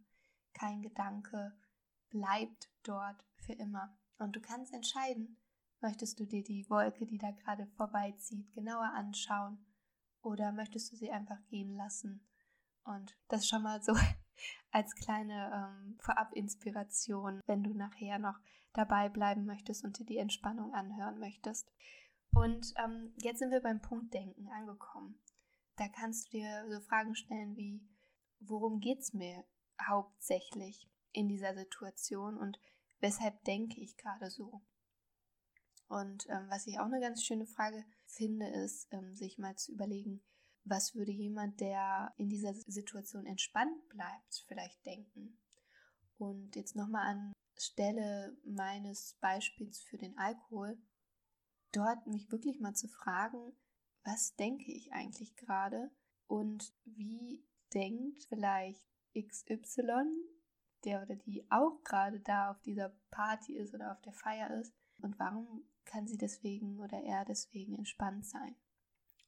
Kein 0.52 0.82
Gedanke 0.82 1.56
bleibt 2.10 2.70
dort 2.82 3.24
für 3.36 3.52
immer. 3.54 3.96
Und 4.18 4.36
du 4.36 4.40
kannst 4.40 4.72
entscheiden, 4.72 5.38
möchtest 5.80 6.18
du 6.20 6.26
dir 6.26 6.42
die 6.42 6.68
Wolke, 6.68 7.06
die 7.06 7.18
da 7.18 7.30
gerade 7.30 7.66
vorbeizieht, 7.76 8.52
genauer 8.52 8.92
anschauen 8.94 9.64
oder 10.22 10.52
möchtest 10.52 10.92
du 10.92 10.96
sie 10.96 11.10
einfach 11.10 11.42
gehen 11.46 11.74
lassen? 11.76 12.26
Und 12.88 13.14
das 13.28 13.46
schon 13.46 13.62
mal 13.62 13.82
so 13.82 13.92
als 14.70 14.94
kleine 14.94 15.52
ähm, 15.54 15.98
Vorab-Inspiration, 16.00 17.42
wenn 17.46 17.62
du 17.62 17.74
nachher 17.74 18.18
noch 18.18 18.38
dabei 18.72 19.10
bleiben 19.10 19.44
möchtest 19.44 19.84
und 19.84 19.98
dir 19.98 20.06
die 20.06 20.16
Entspannung 20.16 20.72
anhören 20.72 21.18
möchtest. 21.18 21.70
Und 22.32 22.72
ähm, 22.82 23.12
jetzt 23.18 23.40
sind 23.40 23.50
wir 23.50 23.60
beim 23.60 23.82
Punkt 23.82 24.14
Denken 24.14 24.48
angekommen. 24.48 25.18
Da 25.76 25.88
kannst 25.88 26.28
du 26.28 26.38
dir 26.38 26.64
so 26.70 26.80
Fragen 26.80 27.14
stellen 27.14 27.56
wie, 27.56 27.86
worum 28.40 28.80
geht 28.80 29.00
es 29.00 29.12
mir 29.12 29.44
hauptsächlich 29.86 30.88
in 31.12 31.28
dieser 31.28 31.54
Situation 31.54 32.38
und 32.38 32.58
weshalb 33.00 33.44
denke 33.44 33.80
ich 33.80 33.96
gerade 33.96 34.30
so? 34.30 34.62
Und 35.88 36.26
ähm, 36.28 36.46
was 36.48 36.66
ich 36.66 36.80
auch 36.80 36.86
eine 36.86 37.00
ganz 37.00 37.22
schöne 37.22 37.46
Frage 37.46 37.84
finde, 38.06 38.46
ist, 38.48 38.88
ähm, 38.92 39.14
sich 39.14 39.38
mal 39.38 39.56
zu 39.56 39.72
überlegen, 39.72 40.22
was 40.68 40.94
würde 40.94 41.12
jemand, 41.12 41.60
der 41.60 42.12
in 42.16 42.28
dieser 42.28 42.54
Situation 42.54 43.26
entspannt 43.26 43.88
bleibt, 43.88 44.44
vielleicht 44.46 44.84
denken? 44.86 45.38
Und 46.18 46.56
jetzt 46.56 46.76
nochmal 46.76 47.06
an 47.06 47.32
Stelle 47.56 48.36
meines 48.44 49.14
Beispiels 49.20 49.80
für 49.80 49.98
den 49.98 50.16
Alkohol, 50.18 50.78
dort 51.72 52.06
mich 52.06 52.30
wirklich 52.30 52.60
mal 52.60 52.74
zu 52.74 52.88
fragen, 52.88 53.52
was 54.04 54.34
denke 54.36 54.72
ich 54.72 54.92
eigentlich 54.92 55.36
gerade 55.36 55.90
und 56.26 56.72
wie 56.84 57.44
denkt 57.74 58.24
vielleicht 58.24 58.86
XY, 59.14 60.06
der 60.84 61.02
oder 61.02 61.16
die 61.16 61.44
auch 61.50 61.82
gerade 61.84 62.20
da 62.20 62.50
auf 62.50 62.60
dieser 62.62 62.90
Party 63.10 63.56
ist 63.56 63.74
oder 63.74 63.92
auf 63.92 64.00
der 64.02 64.12
Feier 64.12 64.50
ist 64.60 64.72
und 64.98 65.18
warum 65.18 65.64
kann 65.84 66.06
sie 66.06 66.18
deswegen 66.18 66.78
oder 66.78 67.02
er 67.02 67.24
deswegen 67.24 67.74
entspannt 67.74 68.26
sein. 68.26 68.54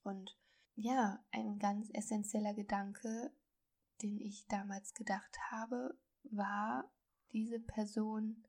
Und 0.03 0.37
ja, 0.81 1.23
ein 1.31 1.59
ganz 1.59 1.91
essentieller 1.93 2.55
Gedanke, 2.55 3.33
den 4.03 4.19
ich 4.19 4.47
damals 4.49 4.95
gedacht 4.95 5.37
habe, 5.51 5.99
war, 6.25 6.91
diese 7.33 7.61
Person 7.61 8.47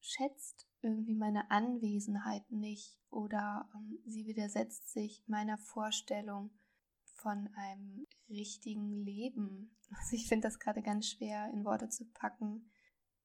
schätzt 0.00 0.66
irgendwie 0.80 1.14
meine 1.14 1.50
Anwesenheit 1.50 2.50
nicht 2.50 2.98
oder 3.10 3.68
ähm, 3.74 3.98
sie 4.06 4.26
widersetzt 4.26 4.90
sich 4.90 5.22
meiner 5.26 5.58
Vorstellung 5.58 6.50
von 7.04 7.48
einem 7.54 8.06
richtigen 8.28 8.90
Leben. 8.90 9.72
Also 9.88 10.16
ich 10.16 10.26
finde 10.28 10.48
das 10.48 10.58
gerade 10.58 10.82
ganz 10.82 11.06
schwer 11.06 11.48
in 11.52 11.64
Worte 11.64 11.88
zu 11.88 12.06
packen, 12.06 12.72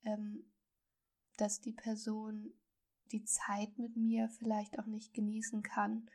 ähm, 0.03 0.45
dass 1.37 1.59
die 1.59 1.73
Person 1.73 2.53
die 3.11 3.23
Zeit 3.23 3.79
mit 3.79 3.95
mir 3.97 4.29
vielleicht 4.29 4.77
auch 4.77 4.85
nicht 4.85 5.11
genießen 5.15 5.63
kann, 5.63 6.07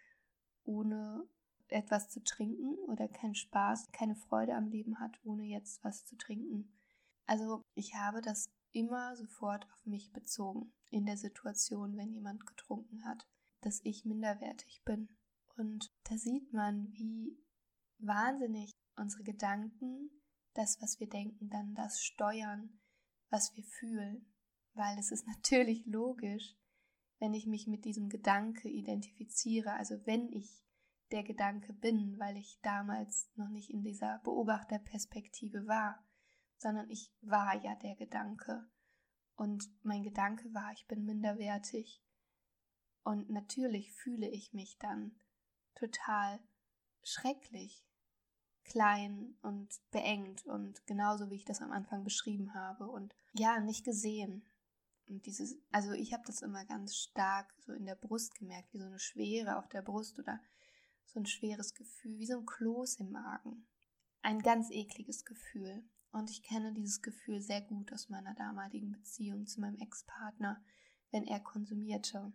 ohne 0.63 1.29
etwas 1.73 2.09
zu 2.09 2.23
trinken 2.23 2.77
oder 2.87 3.09
keinen 3.09 3.35
Spaß, 3.35 3.91
keine 3.93 4.17
Freude 4.17 4.55
am 4.55 4.69
Leben 4.69 4.99
hat, 4.99 5.19
ohne 5.25 5.45
jetzt 5.45 5.83
was 5.85 6.05
zu 6.05 6.17
trinken. 6.17 6.73
Also 7.27 7.63
ich 7.75 7.95
habe 7.95 8.21
das 8.21 8.49
immer 8.73 9.17
sofort 9.17 9.67
auf 9.73 9.87
mich 9.87 10.13
bezogen 10.13 10.73
in 10.91 11.07
der 11.07 11.17
Situation, 11.17 11.97
wenn 11.97 12.13
jemand 12.13 12.47
getrunken 12.47 13.05
hat, 13.05 13.27
dass 13.63 13.81
ich 13.85 14.05
minderwertig 14.05 14.83
bin. 14.85 15.09
Und 15.57 15.91
da 16.05 16.17
sieht 16.17 16.53
man, 16.53 16.93
wie 16.93 17.37
wahnsinnig 17.99 18.73
unsere 18.97 19.25
Gedanken, 19.25 20.11
das, 20.55 20.81
was 20.81 21.01
wir 21.01 21.09
denken, 21.09 21.49
dann 21.49 21.75
das 21.75 22.01
steuern, 22.01 22.81
was 23.31 23.55
wir 23.57 23.65
fühlen. 23.65 24.33
Weil 24.75 24.99
es 24.99 25.11
ist 25.11 25.27
natürlich 25.37 25.87
logisch, 25.87 26.55
wenn 27.19 27.35
ich 27.35 27.47
mich 27.47 27.67
mit 27.67 27.85
diesem 27.85 28.09
Gedanke 28.09 28.69
identifiziere, 28.69 29.73
also 29.73 29.95
wenn 30.05 30.29
ich 30.29 30.66
der 31.11 31.23
Gedanke 31.23 31.73
bin, 31.73 32.19
weil 32.19 32.37
ich 32.37 32.59
damals 32.63 33.31
noch 33.37 33.49
nicht 33.49 33.71
in 33.71 33.83
dieser 33.83 34.19
Beobachterperspektive 34.25 35.67
war, 35.67 36.05
sondern 36.59 36.89
ich 36.91 37.13
war 37.21 37.55
ja 37.63 37.75
der 37.77 37.97
Gedanke. 37.97 38.69
Und 39.37 39.65
mein 39.83 40.03
Gedanke 40.03 40.53
war, 40.55 40.73
ich 40.73 40.87
bin 40.87 41.05
minderwertig. 41.05 42.03
Und 43.03 43.31
natürlich 43.31 43.93
fühle 43.93 44.29
ich 44.29 44.53
mich 44.53 44.79
dann 44.79 45.21
total 45.75 46.41
schrecklich, 47.03 47.87
klein 48.65 49.37
und 49.43 49.69
beengt 49.93 50.45
und 50.47 50.85
genauso 50.87 51.31
wie 51.31 51.37
ich 51.37 51.45
das 51.45 51.61
am 51.61 51.71
Anfang 51.71 52.03
beschrieben 52.03 52.53
habe 52.55 52.89
und 52.89 53.15
ja, 53.33 53.61
nicht 53.61 53.85
gesehen, 53.85 54.45
und 55.09 55.25
dieses, 55.27 55.57
also 55.71 55.93
ich 55.93 56.13
habe 56.13 56.25
das 56.27 56.43
immer 56.43 56.65
ganz 56.65 56.97
stark 56.97 57.55
so 57.61 57.73
in 57.73 57.87
der 57.87 57.95
Brust 57.95 58.35
gemerkt, 58.35 58.73
wie 58.73 58.79
so 58.79 58.87
eine 58.87 58.99
Schwere 58.99 59.57
auf 59.57 59.69
der 59.69 59.83
Brust 59.83 60.19
oder 60.19 60.41
so 61.07 61.21
ein 61.21 61.27
schweres 61.27 61.75
Gefühl, 61.75 62.19
wie 62.19 62.27
so 62.27 62.39
ein 62.39 62.47
Kloß 62.47 63.01
im 63.01 63.11
Magen. 63.11 63.67
Ein 64.23 64.41
ganz 64.41 64.71
ekliges 64.71 65.25
Gefühl. 65.25 65.85
Und 66.13 66.31
ich 66.31 66.43
kenne 66.43 66.73
dieses 66.73 67.03
Gefühl 67.03 67.41
sehr 67.41 67.61
gut 67.61 67.93
aus 67.93 68.09
meiner 68.09 68.35
damaligen 68.35 68.91
Beziehung 68.93 69.47
zu 69.47 69.61
meinem 69.61 69.79
Ex-Partner, 69.79 70.65
wenn 71.11 71.25
er 71.25 71.41
konsumierte. 71.41 72.33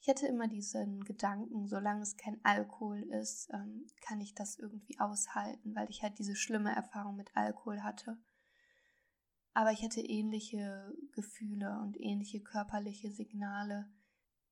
Ich 0.00 0.08
hatte 0.08 0.26
immer 0.26 0.48
diesen 0.48 1.04
Gedanken, 1.04 1.66
solange 1.66 2.02
es 2.02 2.16
kein 2.16 2.38
Alkohol 2.44 3.02
ist, 3.04 3.48
ähm, 3.52 3.86
kann 4.02 4.20
ich 4.20 4.34
das 4.34 4.58
irgendwie 4.58 4.98
aushalten, 4.98 5.74
weil 5.74 5.88
ich 5.88 6.02
halt 6.02 6.18
diese 6.18 6.36
schlimme 6.36 6.74
Erfahrung 6.74 7.16
mit 7.16 7.34
Alkohol 7.34 7.82
hatte. 7.82 8.18
Aber 9.54 9.70
ich 9.70 9.82
hatte 9.82 10.00
ähnliche 10.00 10.92
Gefühle 11.12 11.78
und 11.80 11.98
ähnliche 11.98 12.40
körperliche 12.40 13.10
Signale, 13.10 13.88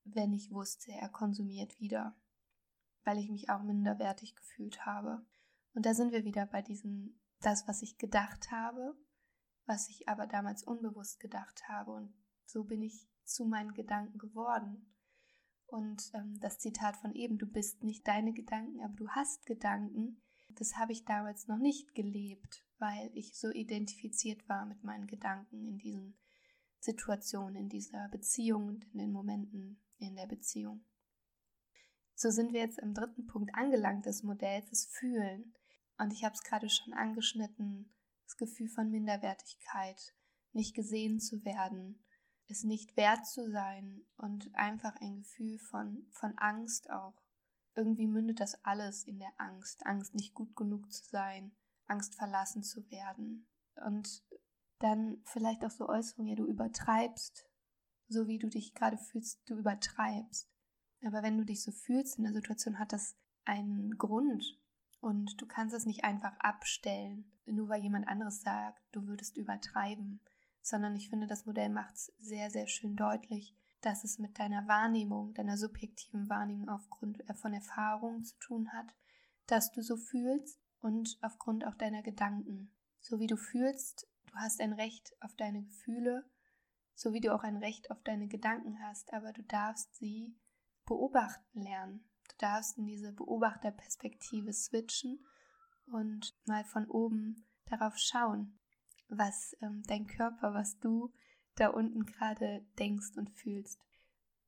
wenn 0.05 0.33
ich 0.33 0.51
wusste, 0.51 0.93
er 0.93 1.09
konsumiert 1.09 1.79
wieder, 1.81 2.17
weil 3.05 3.19
ich 3.19 3.31
mich 3.31 3.51
auch 3.51 3.63
minderwertig 3.63 4.35
gefühlt 4.37 4.85
habe. 4.85 5.25
Und 5.75 5.87
da 5.87 5.95
sind 5.95 6.13
wir 6.13 6.25
wieder 6.25 6.47
bei 6.47 6.63
diesem, 6.63 7.21
das, 7.41 7.67
was 7.67 7.83
ich 7.83 7.99
gedacht 7.99 8.51
habe, 8.51 8.95
was 9.67 9.89
ich 9.89 10.09
aber 10.09 10.27
damals 10.27 10.63
unbewusst 10.65 11.21
gedacht 11.21 11.69
habe. 11.69 11.93
Und 11.93 12.15
so 12.45 12.65
bin 12.65 12.83
ich 12.83 13.09
zu 13.25 13.45
meinen 13.45 13.73
Gedanken 13.73 14.19
geworden. 14.19 14.95
Und 15.67 16.11
ähm, 16.15 16.39
das 16.41 16.59
Zitat 16.59 16.97
von 16.99 17.15
eben, 17.15 17.39
du 17.39 17.47
bist 17.47 17.83
nicht 17.83 18.07
deine 18.07 18.33
Gedanken, 18.33 18.83
aber 18.83 18.95
du 18.95 19.09
hast 19.09 19.47
Gedanken, 19.47 20.21
das 20.51 20.77
habe 20.77 20.93
ich 20.93 21.07
damals 21.07 21.49
noch 21.49 21.57
nicht 21.57 21.95
gelebt, 21.95 22.63
weil 22.79 23.11
ich 23.15 23.35
so 23.35 23.51
identifiziert 23.51 24.47
war 24.51 24.67
mit 24.67 24.85
meinen 24.85 25.07
Gedanken 25.07 25.65
in 25.65 25.79
diesen 25.79 26.19
Situationen, 26.79 27.57
in 27.57 27.69
dieser 27.71 28.09
Beziehung 28.09 28.67
und 28.67 28.85
in 28.93 28.99
den 28.99 29.13
Momenten 29.13 29.81
in 29.99 30.17
der 30.17 30.27
Beziehung. 30.27 30.85
So 32.15 32.31
sind 32.31 32.53
wir 32.53 32.61
jetzt 32.61 32.79
im 32.79 32.95
dritten 32.95 33.27
Punkt 33.27 33.55
angelangt 33.55 34.07
des 34.07 34.23
Modells, 34.23 34.69
das 34.71 34.87
Fühlen. 34.87 35.55
Und 35.99 36.13
ich 36.13 36.25
habe 36.25 36.35
es 36.35 36.43
gerade 36.43 36.69
schon 36.69 36.93
angeschnitten, 36.93 37.95
das 38.25 38.37
Gefühl 38.37 38.69
von 38.69 38.91
Minderwertigkeit, 38.91 40.15
nicht 40.53 40.75
gesehen 40.75 41.21
zu 41.21 41.45
werden, 41.45 42.05
es 42.49 42.65
nicht 42.65 42.97
wert 42.97 43.27
zu 43.27 43.51
sein 43.51 44.05
und 44.17 44.55
einfach 44.55 44.95
ein 45.01 45.19
Gefühl 45.19 45.59
von, 45.59 46.07
von 46.11 46.37
Angst 46.37 46.91
auch 46.91 47.23
irgendwie 47.75 48.07
mündet 48.07 48.41
das 48.41 48.63
alles 48.65 49.05
in 49.05 49.19
der 49.19 49.33
Angst. 49.39 49.85
Angst, 49.87 50.15
nicht 50.15 50.35
gut 50.35 50.55
genug 50.57 50.93
zu 50.93 51.05
sein, 51.05 51.53
Angst, 51.87 52.15
verlassen 52.15 52.63
zu 52.63 52.91
werden. 52.91 53.49
Und 53.87 54.23
dann 54.79 55.23
vielleicht 55.25 55.65
auch 55.65 55.71
so 55.71 55.89
Äußerungen, 55.89 56.31
ja, 56.31 56.37
du 56.37 56.47
übertreibst, 56.47 57.49
so 58.09 58.27
wie 58.27 58.39
du 58.39 58.49
dich 58.49 58.75
gerade 58.75 58.99
fühlst, 58.99 59.41
du 59.49 59.57
übertreibst. 59.57 60.52
Aber 61.05 61.23
wenn 61.23 61.39
du 61.39 61.45
dich 61.45 61.63
so 61.63 61.73
fühlst 61.73 62.19
in 62.19 62.25
der 62.25 62.33
Situation, 62.33 62.79
hat 62.79 62.93
das 62.93 63.17
einen 63.45 63.99
Grund. 63.99 64.59
Und 65.01 65.41
du 65.41 65.47
kannst 65.47 65.75
es 65.75 65.87
nicht 65.87 66.05
einfach 66.05 66.39
abstellen, 66.39 67.25
nur 67.47 67.69
weil 67.69 67.83
jemand 67.83 68.07
anderes 68.07 68.43
sagt, 68.43 68.81
du 68.93 69.07
würdest 69.07 69.37
übertreiben. 69.37 70.21
Sondern 70.63 70.95
ich 70.95 71.11
finde, 71.11 71.27
das 71.27 71.45
Modell 71.45 71.71
macht 71.71 71.95
es 71.95 72.13
sehr, 72.21 72.51
sehr 72.51 72.69
schön 72.69 72.95
deutlich, 72.95 73.57
dass 73.81 74.05
es 74.05 74.21
mit 74.21 74.39
deiner 74.39 74.69
Wahrnehmung, 74.69 75.35
deiner 75.35 75.57
subjektiven 75.57 76.29
Wahrnehmung 76.29 76.69
aufgrund 76.69 77.29
äh, 77.29 77.35
von 77.35 77.53
Erfahrungen 77.53 78.25
zu 78.25 78.39
tun 78.39 78.73
hat, 78.73 78.95
dass 79.47 79.73
du 79.73 79.83
so 79.83 79.97
fühlst 79.97 80.61
und 80.81 81.19
aufgrund 81.21 81.67
auch 81.67 81.75
deiner 81.75 82.03
Gedanken. 82.03 82.71
So 83.01 83.19
wie 83.19 83.27
du 83.27 83.37
fühlst, 83.37 84.09
du 84.27 84.35
hast 84.37 84.61
ein 84.61 84.73
Recht 84.73 85.13
auf 85.21 85.35
deine 85.35 85.65
Gefühle, 85.65 86.25
so 86.95 87.13
wie 87.13 87.21
du 87.21 87.35
auch 87.35 87.43
ein 87.43 87.57
Recht 87.57 87.91
auf 87.91 88.01
deine 88.05 88.29
Gedanken 88.29 88.79
hast, 88.83 89.13
aber 89.13 89.33
du 89.33 89.43
darfst 89.43 89.97
sie 89.97 90.37
beobachten 90.87 91.63
lernen. 91.63 92.05
Du 92.29 92.37
darfst 92.39 92.79
in 92.79 92.87
diese 92.87 93.13
Beobachterperspektive 93.13 94.53
switchen 94.53 95.25
und 95.87 96.35
mal 96.47 96.65
von 96.65 96.87
oben 96.89 97.47
darauf 97.67 97.97
schauen, 97.99 98.59
was 99.09 99.57
ähm, 99.61 99.83
dein 99.87 100.07
Körper, 100.07 100.55
was 100.55 100.79
du 100.79 101.13
da 101.57 101.69
unten 101.69 102.05
gerade 102.05 102.67
denkst 102.79 103.17
und 103.17 103.31
fühlst. 103.31 103.79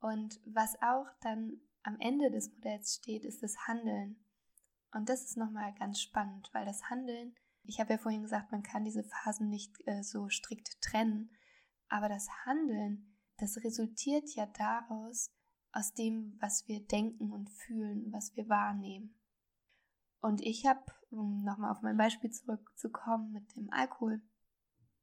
Und 0.00 0.40
was 0.44 0.74
auch 0.82 1.06
dann 1.20 1.60
am 1.82 1.98
Ende 1.98 2.30
des 2.30 2.52
Modells 2.52 2.96
steht, 2.96 3.24
ist 3.24 3.42
das 3.42 3.56
Handeln. 3.66 4.24
Und 4.92 5.08
das 5.08 5.24
ist 5.24 5.36
nochmal 5.36 5.74
ganz 5.74 6.00
spannend, 6.00 6.48
weil 6.52 6.64
das 6.64 6.88
Handeln, 6.88 7.34
ich 7.64 7.80
habe 7.80 7.94
ja 7.94 7.98
vorhin 7.98 8.22
gesagt, 8.22 8.52
man 8.52 8.62
kann 8.62 8.84
diese 8.84 9.04
Phasen 9.04 9.48
nicht 9.48 9.76
äh, 9.86 10.02
so 10.02 10.28
strikt 10.28 10.80
trennen, 10.80 11.30
aber 11.88 12.08
das 12.08 12.28
Handeln, 12.44 13.16
das 13.38 13.56
resultiert 13.64 14.34
ja 14.34 14.46
daraus, 14.46 15.30
aus 15.74 15.92
dem, 15.92 16.36
was 16.40 16.68
wir 16.68 16.80
denken 16.80 17.32
und 17.32 17.50
fühlen, 17.50 18.12
was 18.12 18.36
wir 18.36 18.48
wahrnehmen. 18.48 19.14
Und 20.20 20.40
ich 20.40 20.66
habe, 20.66 20.80
um 21.10 21.44
nochmal 21.44 21.72
auf 21.72 21.82
mein 21.82 21.96
Beispiel 21.96 22.30
zurückzukommen 22.30 23.32
mit 23.32 23.54
dem 23.56 23.70
Alkohol, 23.70 24.22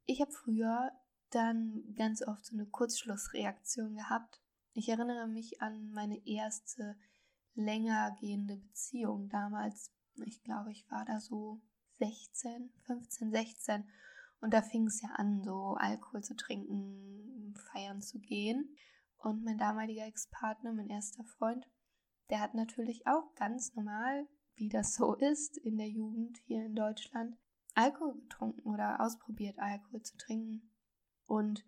ich 0.06 0.22
habe 0.22 0.32
früher 0.32 0.92
dann 1.30 1.84
ganz 1.96 2.26
oft 2.26 2.46
so 2.46 2.56
eine 2.56 2.66
Kurzschlussreaktion 2.66 3.96
gehabt. 3.96 4.42
Ich 4.74 4.90
erinnere 4.90 5.28
mich 5.28 5.62
an 5.62 5.92
meine 5.92 6.26
erste 6.26 6.98
länger 7.54 8.16
gehende 8.20 8.56
Beziehung 8.56 9.30
damals. 9.30 9.92
Ich 10.26 10.42
glaube, 10.42 10.72
ich 10.72 10.90
war 10.90 11.06
da 11.06 11.20
so 11.20 11.62
16, 12.00 12.72
15, 12.86 13.32
16 13.32 13.90
und 14.40 14.54
da 14.54 14.62
fing 14.62 14.88
es 14.88 15.02
ja 15.02 15.10
an, 15.16 15.44
so 15.44 15.76
Alkohol 15.78 16.24
zu 16.24 16.36
trinken, 16.36 17.54
feiern 17.72 18.02
zu 18.02 18.20
gehen. 18.20 18.76
Und 19.22 19.44
mein 19.44 19.58
damaliger 19.58 20.06
Ex-Partner, 20.06 20.74
mein 20.74 20.90
erster 20.90 21.24
Freund, 21.24 21.70
der 22.30 22.40
hat 22.40 22.56
natürlich 22.56 23.06
auch 23.06 23.36
ganz 23.36 23.76
normal, 23.76 24.28
wie 24.56 24.68
das 24.68 24.96
so 24.96 25.16
ist 25.16 25.58
in 25.58 25.78
der 25.78 25.90
Jugend 25.90 26.38
hier 26.48 26.66
in 26.66 26.76
Deutschland, 26.76 27.38
Alkohol 27.76 28.16
getrunken 28.16 28.62
oder 28.62 29.00
ausprobiert, 29.00 29.60
Alkohol 29.60 30.02
zu 30.02 30.18
trinken. 30.18 30.72
Und 31.26 31.66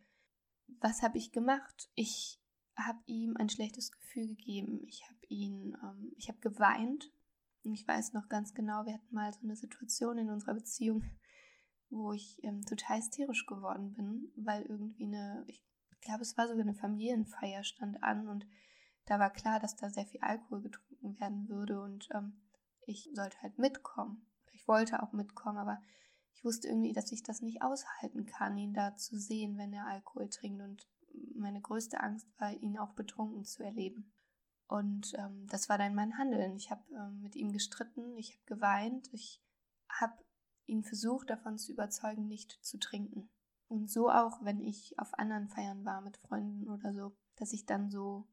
was 0.80 1.04
habe 1.04 1.18
ich 1.18 1.32
gemacht? 1.32 1.92
Ich 1.94 2.42
habe 2.76 3.00
ihm 3.06 3.38
ein 3.38 3.50
schlechtes 3.50 3.92
Gefühl 3.92 4.28
gegeben. 4.28 4.82
Ich 4.88 5.04
habe 5.08 5.20
ihn, 5.28 5.78
ähm, 5.84 6.12
ich 6.18 6.30
habe 6.30 6.40
geweint. 6.40 7.12
Und 7.64 7.74
ich 7.74 7.88
weiß 7.88 8.14
noch 8.14 8.28
ganz 8.30 8.54
genau, 8.54 8.86
wir 8.86 8.96
hatten 8.96 9.14
mal 9.14 9.32
so 9.32 9.42
eine 9.44 9.56
Situation 9.56 10.18
in 10.18 10.30
unserer 10.30 10.56
Beziehung, 10.56 11.04
wo 11.90 12.14
ich 12.14 12.44
ähm, 12.44 12.66
total 12.66 12.98
hysterisch 12.98 13.46
geworden 13.46 13.94
bin, 13.94 14.32
weil 14.36 14.64
irgendwie 14.64 15.06
eine, 15.06 15.46
ich 15.48 15.64
glaube, 16.04 16.22
es 16.22 16.38
war 16.38 16.48
sogar 16.48 16.64
eine 16.64 16.74
Familienfeier 16.74 17.64
stand 17.64 18.04
an 18.04 18.28
und 18.28 18.46
da 19.06 19.20
war 19.20 19.32
klar, 19.32 19.60
dass 19.60 19.76
da 19.76 19.90
sehr 19.90 20.06
viel 20.06 20.22
Alkohol 20.22 20.62
getrunken 20.62 21.20
werden 21.20 21.50
würde 21.50 21.82
und 21.82 22.10
ähm, 22.14 22.42
ich 22.86 23.10
sollte 23.14 23.42
halt 23.42 23.58
mitkommen. 23.58 24.26
Ich 24.52 24.68
wollte 24.68 25.02
auch 25.04 25.12
mitkommen, 25.12 25.58
aber 25.58 25.82
ich 26.34 26.44
wusste 26.44 26.68
irgendwie, 26.68 26.94
dass 26.94 27.12
ich 27.12 27.24
das 27.24 27.42
nicht 27.42 27.62
aushalten 27.62 28.26
kann, 28.26 28.58
ihn 28.58 28.74
da 28.74 28.96
zu 28.96 29.18
sehen, 29.18 29.58
wenn 29.58 29.74
er 29.74 29.88
Alkohol 29.88 30.30
trinkt 30.30 30.62
und 30.62 30.88
meine 31.36 31.62
größte 31.62 32.00
Angst 32.00 32.28
war, 32.40 32.52
ihn 32.52 32.78
auch 32.78 32.94
betrunken 32.94 33.46
zu 33.46 33.64
erleben. 33.64 34.12
Und 34.68 35.14
ähm, 35.18 35.48
das 35.48 35.70
war 35.70 35.78
dann 35.78 35.94
mein 35.94 36.18
Handeln. 36.18 36.56
Ich 36.56 36.72
habe 36.72 36.84
ähm, 36.96 37.22
mit 37.22 37.36
ihm 37.36 37.52
gestritten, 37.52 38.18
ich 38.18 38.34
habe 38.34 38.56
geweint, 38.56 39.14
ich 39.14 39.42
habe 39.90 40.14
ihn 40.66 40.84
versucht 40.84 41.30
davon 41.30 41.58
zu 41.58 41.72
überzeugen, 41.72 42.28
nicht 42.28 42.58
zu 42.64 42.80
trinken. 42.80 43.30
Und 43.74 43.90
so 43.90 44.08
auch, 44.08 44.46
wenn 44.46 44.62
ich 44.62 44.94
auf 45.00 45.18
anderen 45.18 45.48
Feiern 45.48 45.84
war 45.84 46.02
mit 46.02 46.18
Freunden 46.18 46.70
oder 46.70 46.94
so, 46.94 47.12
dass 47.38 47.54
ich 47.54 47.66
dann 47.66 47.90
so 47.90 48.28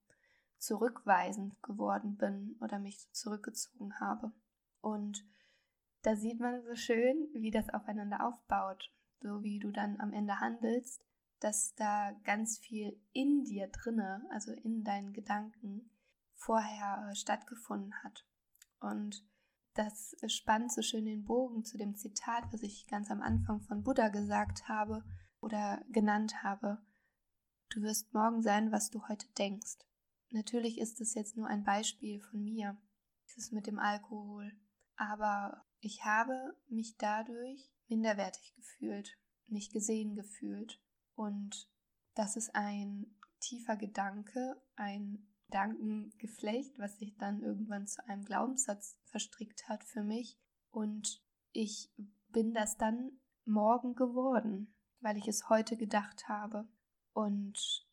zurückweisend 0.59 1.63
geworden 1.63 2.19
bin 2.19 2.59
oder 2.61 2.79
mich 2.79 3.11
zurückgezogen 3.13 3.99
habe. 3.99 4.33
Und 4.83 5.25
da 6.03 6.15
sieht 6.15 6.41
man 6.41 6.63
so 6.63 6.75
schön, 6.75 7.31
wie 7.33 7.51
das 7.51 7.71
aufeinander 7.71 8.27
aufbaut, 8.27 8.93
so 9.23 9.43
wie 9.43 9.59
du 9.59 9.71
dann 9.71 9.99
am 9.99 10.13
Ende 10.13 10.41
handelst, 10.41 11.03
dass 11.39 11.75
da 11.75 12.13
ganz 12.25 12.59
viel 12.59 13.01
in 13.13 13.45
dir 13.45 13.69
drinne, 13.69 14.27
also 14.29 14.53
in 14.53 14.85
deinen 14.85 15.15
Gedanken, 15.15 15.91
vorher 16.35 17.15
stattgefunden 17.15 17.95
hat. 18.05 18.27
Und 18.79 19.25
das 19.73 20.15
spannt 20.27 20.71
so 20.71 20.83
schön 20.83 21.07
den 21.07 21.25
Bogen 21.25 21.65
zu 21.65 21.79
dem 21.79 21.95
Zitat, 21.97 22.45
was 22.53 22.63
ich 22.63 22.87
ganz 22.89 23.11
am 23.11 23.23
Anfang 23.23 23.63
von 23.63 23.83
Buddha 23.83 24.09
gesagt 24.09 24.69
habe 24.69 25.03
oder 25.41 25.83
genannt 25.91 26.43
habe. 26.43 26.79
Du 27.71 27.83
wirst 27.83 28.13
morgen 28.13 28.43
sein, 28.43 28.73
was 28.73 28.91
du 28.91 29.07
heute 29.09 29.29
denkst. 29.39 29.79
Natürlich 30.31 30.79
ist 30.79 31.01
es 31.01 31.15
jetzt 31.15 31.37
nur 31.37 31.47
ein 31.47 31.65
Beispiel 31.65 32.21
von 32.21 32.43
mir, 32.43 32.77
dieses 33.29 33.53
mit 33.53 33.67
dem 33.67 33.79
Alkohol. 33.79 34.53
Aber 34.97 35.65
ich 35.81 36.05
habe 36.05 36.57
mich 36.69 36.97
dadurch 36.97 37.73
minderwertig 37.89 38.55
gefühlt, 38.55 39.19
nicht 39.47 39.73
gesehen 39.73 40.15
gefühlt. 40.15 40.81
Und 41.15 41.69
das 42.15 42.37
ist 42.37 42.55
ein 42.55 43.19
tiefer 43.41 43.77
Gedanke, 43.77 44.61
ein 44.77 45.27
Gedankengeflecht, 45.47 46.79
was 46.79 46.99
sich 46.99 47.17
dann 47.17 47.43
irgendwann 47.43 47.87
zu 47.87 48.07
einem 48.07 48.25
Glaubenssatz 48.25 48.97
verstrickt 49.07 49.69
hat 49.69 49.85
für 49.85 50.03
mich. 50.03 50.39
Und 50.71 51.25
ich 51.53 51.93
bin 52.29 52.55
das 52.55 52.77
dann 52.77 53.19
morgen 53.45 53.95
geworden, 53.95 54.73
weil 55.01 55.17
ich 55.17 55.29
es 55.29 55.49
heute 55.49 55.77
gedacht 55.77 56.29
habe. 56.29 56.69
Und 57.13 57.87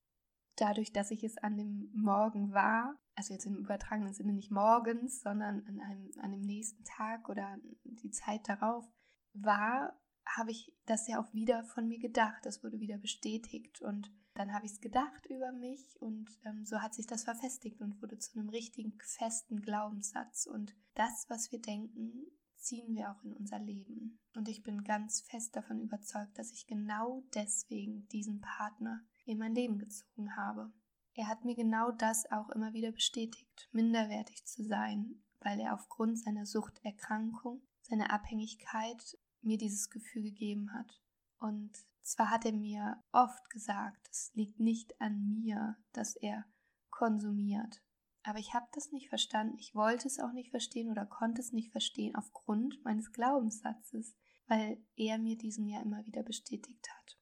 dadurch, 0.56 0.91
dass 0.91 1.12
ich 1.12 1.24
es 1.24 1.38
an 1.38 1.58
dem 1.58 1.91
Morgen 1.93 2.54
war, 2.54 2.98
also 3.15 3.34
jetzt 3.34 3.46
im 3.46 3.58
übertragenen 3.58 4.13
Sinne 4.13 4.34
nicht 4.34 4.52
morgens, 4.52 5.22
sondern 5.22 5.65
an 5.67 5.80
einem, 5.80 6.12
an 6.22 6.32
dem 6.32 6.41
nächsten 6.41 6.84
Tag 6.84 7.30
oder 7.30 7.58
die 7.84 8.12
Zeit 8.12 8.48
darauf 8.48 8.86
war, 9.34 10.00
habe 10.26 10.52
ich 10.52 10.74
das 10.86 11.08
ja 11.08 11.20
auch 11.20 11.34
wieder 11.34 11.63
von 11.63 11.88
mir 11.88 12.00
gedacht. 12.00 12.46
Das 12.46 12.63
wurde 12.63 12.80
wieder 12.80 12.98
bestätigt 12.98 13.82
und 13.82 14.12
dann 14.34 14.54
habe 14.54 14.65
ich 14.65 14.74
es 14.74 14.82
gedacht 14.82 15.26
über 15.28 15.52
mich 15.52 16.00
und 16.00 16.30
ähm, 16.46 16.63
so 16.63 16.80
hat 16.80 16.93
sich 16.93 17.08
das 17.08 17.24
verfestigt 17.24 17.82
und 17.82 18.02
wurde 18.02 18.20
zu 18.20 18.38
einem 18.38 18.50
richtigen 18.50 18.98
festen 19.02 19.62
Glaubenssatz. 19.62 20.46
Und 20.46 20.76
das, 20.93 21.26
was 21.28 21.52
wir 21.52 21.60
denken, 21.60 22.28
ziehen 22.58 22.96
wir 22.96 23.12
auch 23.12 23.24
in 23.24 23.34
unser 23.34 23.60
Leben. 23.60 24.20
Und 24.36 24.48
ich 24.50 24.63
bin 24.63 24.84
ganz 24.84 25.22
fest 25.22 25.56
davon 25.56 25.80
überzeugt, 25.80 26.38
dass 26.38 26.52
ich 26.52 26.67
genau 26.67 27.24
deswegen 27.34 28.08
diesen 28.10 28.41
Partner 28.41 29.06
in 29.26 29.38
mein 29.38 29.56
Leben 29.56 29.80
gezogen 29.80 30.36
habe. 30.36 30.72
Er 31.13 31.28
hat 31.28 31.46
mir 31.46 31.56
genau 31.56 31.91
das 31.91 32.30
auch 32.32 32.50
immer 32.50 32.74
wieder 32.74 32.91
bestätigt, 32.91 33.70
minderwertig 33.72 34.46
zu 34.46 34.63
sein, 34.63 35.24
weil 35.39 35.60
er 35.60 35.74
aufgrund 35.74 36.20
seiner 36.20 36.46
Suchterkrankung, 36.46 37.62
seiner 37.82 38.12
Abhängigkeit 38.12 39.17
mir 39.41 39.58
dieses 39.58 39.89
Gefühl 39.89 40.24
gegeben 40.24 40.74
hat. 40.74 41.02
Und 41.39 41.72
zwar 42.02 42.30
hat 42.30 42.46
er 42.46 42.54
mir 42.54 43.04
oft 43.12 43.50
gesagt, 43.50 44.08
es 44.12 44.32
liegt 44.34 44.60
nicht 44.60 45.00
an 45.02 45.28
mir, 45.28 45.78
dass 45.93 46.15
er 46.15 46.46
konsumiert. 46.89 47.82
Aber 48.28 48.40
ich 48.40 48.54
habe 48.54 48.68
das 48.74 48.92
nicht 48.92 49.08
verstanden. 49.08 49.56
Ich 49.58 49.74
wollte 49.74 50.06
es 50.06 50.20
auch 50.20 50.34
nicht 50.34 50.52
verstehen 50.52 50.90
oder 50.92 51.06
konnte 51.06 51.40
es 51.40 51.54
nicht 51.54 51.72
verstehen 51.72 52.13
aufgrund 52.16 52.84
meines 52.84 53.13
Glaubenssatzes, 53.13 54.18
weil 54.48 54.84
er 54.98 55.18
mir 55.18 55.38
diesen 55.38 55.66
ja 55.66 55.82
immer 55.82 56.06
wieder 56.06 56.24
bestätigt 56.24 56.90
hat. 56.90 57.18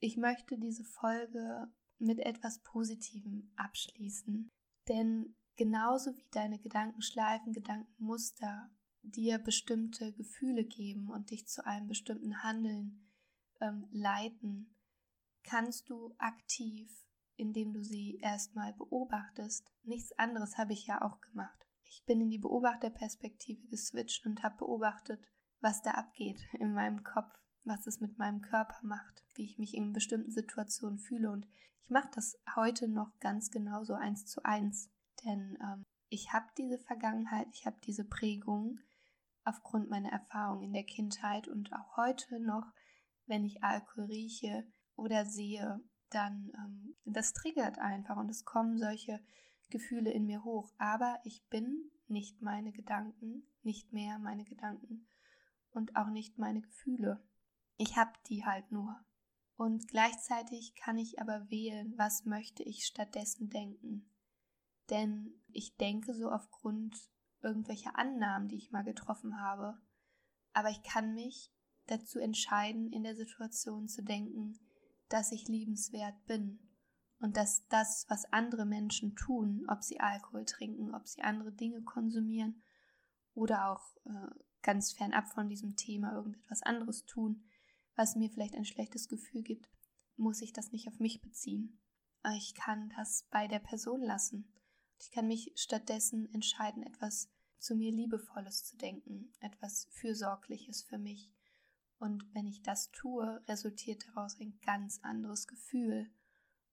Ich 0.00 0.16
möchte 0.16 0.58
diese 0.58 0.82
Folge 0.82 1.72
mit 1.98 2.18
etwas 2.18 2.60
Positivem 2.64 3.52
abschließen, 3.54 4.48
denn 4.88 5.36
genauso 5.54 6.16
wie 6.16 6.26
deine 6.32 6.58
Gedankenschleifen, 6.58 7.52
Gedankenmuster 7.52 8.68
dir 9.02 9.38
bestimmte 9.38 10.12
Gefühle 10.12 10.64
geben 10.64 11.08
und 11.08 11.30
dich 11.30 11.46
zu 11.46 11.64
einem 11.64 11.86
bestimmten 11.86 12.42
Handeln 12.42 13.12
ähm, 13.60 13.86
leiten, 13.92 14.74
kannst 15.44 15.88
du 15.88 16.12
aktiv, 16.18 16.90
indem 17.40 17.72
du 17.72 17.82
sie 17.82 18.18
erstmal 18.18 18.72
beobachtest. 18.74 19.66
Nichts 19.82 20.12
anderes 20.18 20.58
habe 20.58 20.72
ich 20.72 20.86
ja 20.86 21.02
auch 21.02 21.20
gemacht. 21.20 21.66
Ich 21.84 22.04
bin 22.06 22.20
in 22.20 22.30
die 22.30 22.38
Beobachterperspektive 22.38 23.66
geswitcht 23.68 24.26
und 24.26 24.42
habe 24.42 24.58
beobachtet, 24.58 25.20
was 25.60 25.82
da 25.82 25.92
abgeht 25.92 26.40
in 26.60 26.72
meinem 26.72 27.02
Kopf, 27.02 27.32
was 27.64 27.86
es 27.86 28.00
mit 28.00 28.18
meinem 28.18 28.40
Körper 28.40 28.78
macht, 28.82 29.24
wie 29.34 29.44
ich 29.44 29.58
mich 29.58 29.74
in 29.74 29.92
bestimmten 29.92 30.30
Situationen 30.30 30.98
fühle. 30.98 31.30
Und 31.30 31.46
ich 31.82 31.90
mache 31.90 32.10
das 32.14 32.38
heute 32.54 32.88
noch 32.88 33.18
ganz 33.18 33.50
genauso 33.50 33.94
eins 33.94 34.26
zu 34.26 34.44
eins. 34.44 34.90
Denn 35.24 35.58
ähm, 35.60 35.82
ich 36.08 36.32
habe 36.32 36.46
diese 36.56 36.78
Vergangenheit, 36.78 37.48
ich 37.52 37.66
habe 37.66 37.78
diese 37.84 38.04
Prägung 38.04 38.78
aufgrund 39.44 39.90
meiner 39.90 40.10
Erfahrung 40.10 40.62
in 40.62 40.72
der 40.72 40.84
Kindheit 40.84 41.48
und 41.48 41.72
auch 41.72 41.96
heute 41.96 42.38
noch 42.40 42.72
wenn 43.30 43.44
ich 43.44 43.62
Alkohol 43.62 44.06
rieche 44.06 44.66
oder 44.96 45.24
sehe, 45.24 45.80
dann 46.10 46.52
ähm, 46.56 46.94
das 47.04 47.32
triggert 47.32 47.78
einfach 47.78 48.16
und 48.16 48.28
es 48.28 48.44
kommen 48.44 48.78
solche 48.78 49.20
Gefühle 49.70 50.10
in 50.10 50.26
mir 50.26 50.44
hoch. 50.44 50.72
Aber 50.78 51.20
ich 51.24 51.46
bin 51.48 51.90
nicht 52.08 52.42
meine 52.42 52.72
Gedanken, 52.72 53.44
nicht 53.62 53.92
mehr 53.92 54.18
meine 54.18 54.44
Gedanken 54.44 55.06
und 55.70 55.96
auch 55.96 56.08
nicht 56.08 56.38
meine 56.38 56.60
Gefühle. 56.60 57.22
Ich 57.76 57.96
habe 57.96 58.12
die 58.28 58.44
halt 58.44 58.70
nur. 58.72 59.04
Und 59.56 59.88
gleichzeitig 59.88 60.74
kann 60.74 60.98
ich 60.98 61.20
aber 61.20 61.50
wählen, 61.50 61.94
was 61.96 62.24
möchte 62.24 62.62
ich 62.62 62.86
stattdessen 62.86 63.50
denken. 63.50 64.10
Denn 64.88 65.34
ich 65.52 65.76
denke 65.76 66.14
so 66.14 66.30
aufgrund 66.30 66.96
irgendwelcher 67.42 67.98
Annahmen, 67.98 68.48
die 68.48 68.56
ich 68.56 68.70
mal 68.70 68.84
getroffen 68.84 69.40
habe. 69.40 69.78
Aber 70.52 70.70
ich 70.70 70.82
kann 70.82 71.14
mich 71.14 71.52
dazu 71.86 72.18
entscheiden, 72.18 72.92
in 72.92 73.02
der 73.02 73.16
Situation 73.16 73.88
zu 73.88 74.02
denken, 74.02 74.58
dass 75.10 75.32
ich 75.32 75.48
liebenswert 75.48 76.24
bin 76.26 76.58
und 77.18 77.36
dass 77.36 77.66
das, 77.68 78.06
was 78.08 78.32
andere 78.32 78.64
Menschen 78.64 79.14
tun, 79.14 79.66
ob 79.68 79.82
sie 79.82 80.00
Alkohol 80.00 80.46
trinken, 80.46 80.94
ob 80.94 81.06
sie 81.06 81.22
andere 81.22 81.52
Dinge 81.52 81.82
konsumieren 81.82 82.62
oder 83.34 83.70
auch 83.70 83.96
äh, 84.06 84.30
ganz 84.62 84.92
fernab 84.92 85.28
von 85.28 85.48
diesem 85.48 85.76
Thema 85.76 86.14
irgendetwas 86.14 86.62
anderes 86.62 87.04
tun, 87.04 87.44
was 87.94 88.16
mir 88.16 88.30
vielleicht 88.30 88.54
ein 88.54 88.64
schlechtes 88.64 89.08
Gefühl 89.08 89.42
gibt, 89.42 89.68
muss 90.16 90.40
ich 90.40 90.52
das 90.52 90.72
nicht 90.72 90.88
auf 90.88 90.98
mich 90.98 91.20
beziehen. 91.20 91.80
Ich 92.36 92.54
kann 92.54 92.90
das 92.96 93.26
bei 93.30 93.48
der 93.48 93.58
Person 93.58 94.02
lassen. 94.02 94.52
Ich 94.98 95.10
kann 95.10 95.26
mich 95.26 95.52
stattdessen 95.56 96.32
entscheiden, 96.32 96.82
etwas 96.82 97.30
zu 97.58 97.74
mir 97.74 97.90
Liebevolles 97.90 98.64
zu 98.64 98.76
denken, 98.76 99.32
etwas 99.40 99.86
Fürsorgliches 99.90 100.82
für 100.82 100.98
mich. 100.98 101.32
Und 102.00 102.24
wenn 102.34 102.46
ich 102.46 102.62
das 102.62 102.90
tue, 102.92 103.44
resultiert 103.46 104.06
daraus 104.08 104.40
ein 104.40 104.58
ganz 104.64 105.00
anderes 105.02 105.46
Gefühl. 105.46 106.10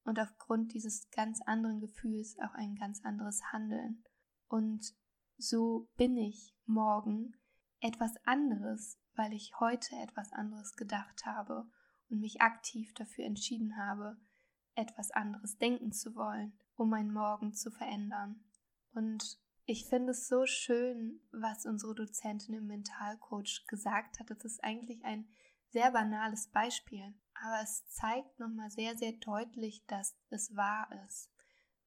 Und 0.05 0.19
aufgrund 0.19 0.73
dieses 0.73 1.09
ganz 1.11 1.41
anderen 1.41 1.81
Gefühls 1.81 2.39
auch 2.39 2.53
ein 2.53 2.75
ganz 2.75 3.03
anderes 3.03 3.41
Handeln. 3.51 4.05
Und 4.47 4.95
so 5.37 5.89
bin 5.97 6.15
ich 6.15 6.55
morgen 6.65 7.35
etwas 7.81 8.15
anderes, 8.23 8.97
weil 9.15 9.33
ich 9.33 9.51
heute 9.59 9.97
etwas 9.97 10.31
anderes 10.31 10.77
gedacht 10.77 11.25
habe 11.25 11.69
und 12.09 12.21
mich 12.21 12.39
aktiv 12.39 12.93
dafür 12.93 13.25
entschieden 13.25 13.75
habe, 13.75 14.17
etwas 14.75 15.11
anderes 15.11 15.57
denken 15.57 15.91
zu 15.91 16.15
wollen, 16.15 16.57
um 16.75 16.89
mein 16.89 17.11
Morgen 17.11 17.53
zu 17.53 17.69
verändern. 17.69 18.45
Und 18.93 19.41
ich 19.69 19.85
finde 19.85 20.11
es 20.11 20.29
so 20.29 20.45
schön, 20.45 21.19
was 21.31 21.65
unsere 21.65 21.93
Dozentin 21.93 22.55
im 22.55 22.67
Mentalcoach 22.67 23.65
gesagt 23.67 24.17
hat. 24.17 24.29
Das 24.29 24.45
ist 24.45 24.63
eigentlich 24.63 25.03
ein 25.03 25.27
sehr 25.71 25.91
banales 25.91 26.47
Beispiel, 26.47 27.13
aber 27.33 27.61
es 27.61 27.85
zeigt 27.89 28.39
nochmal 28.39 28.71
sehr, 28.71 28.97
sehr 28.97 29.11
deutlich, 29.11 29.85
dass 29.87 30.17
es 30.29 30.55
wahr 30.55 30.87
ist. 31.05 31.29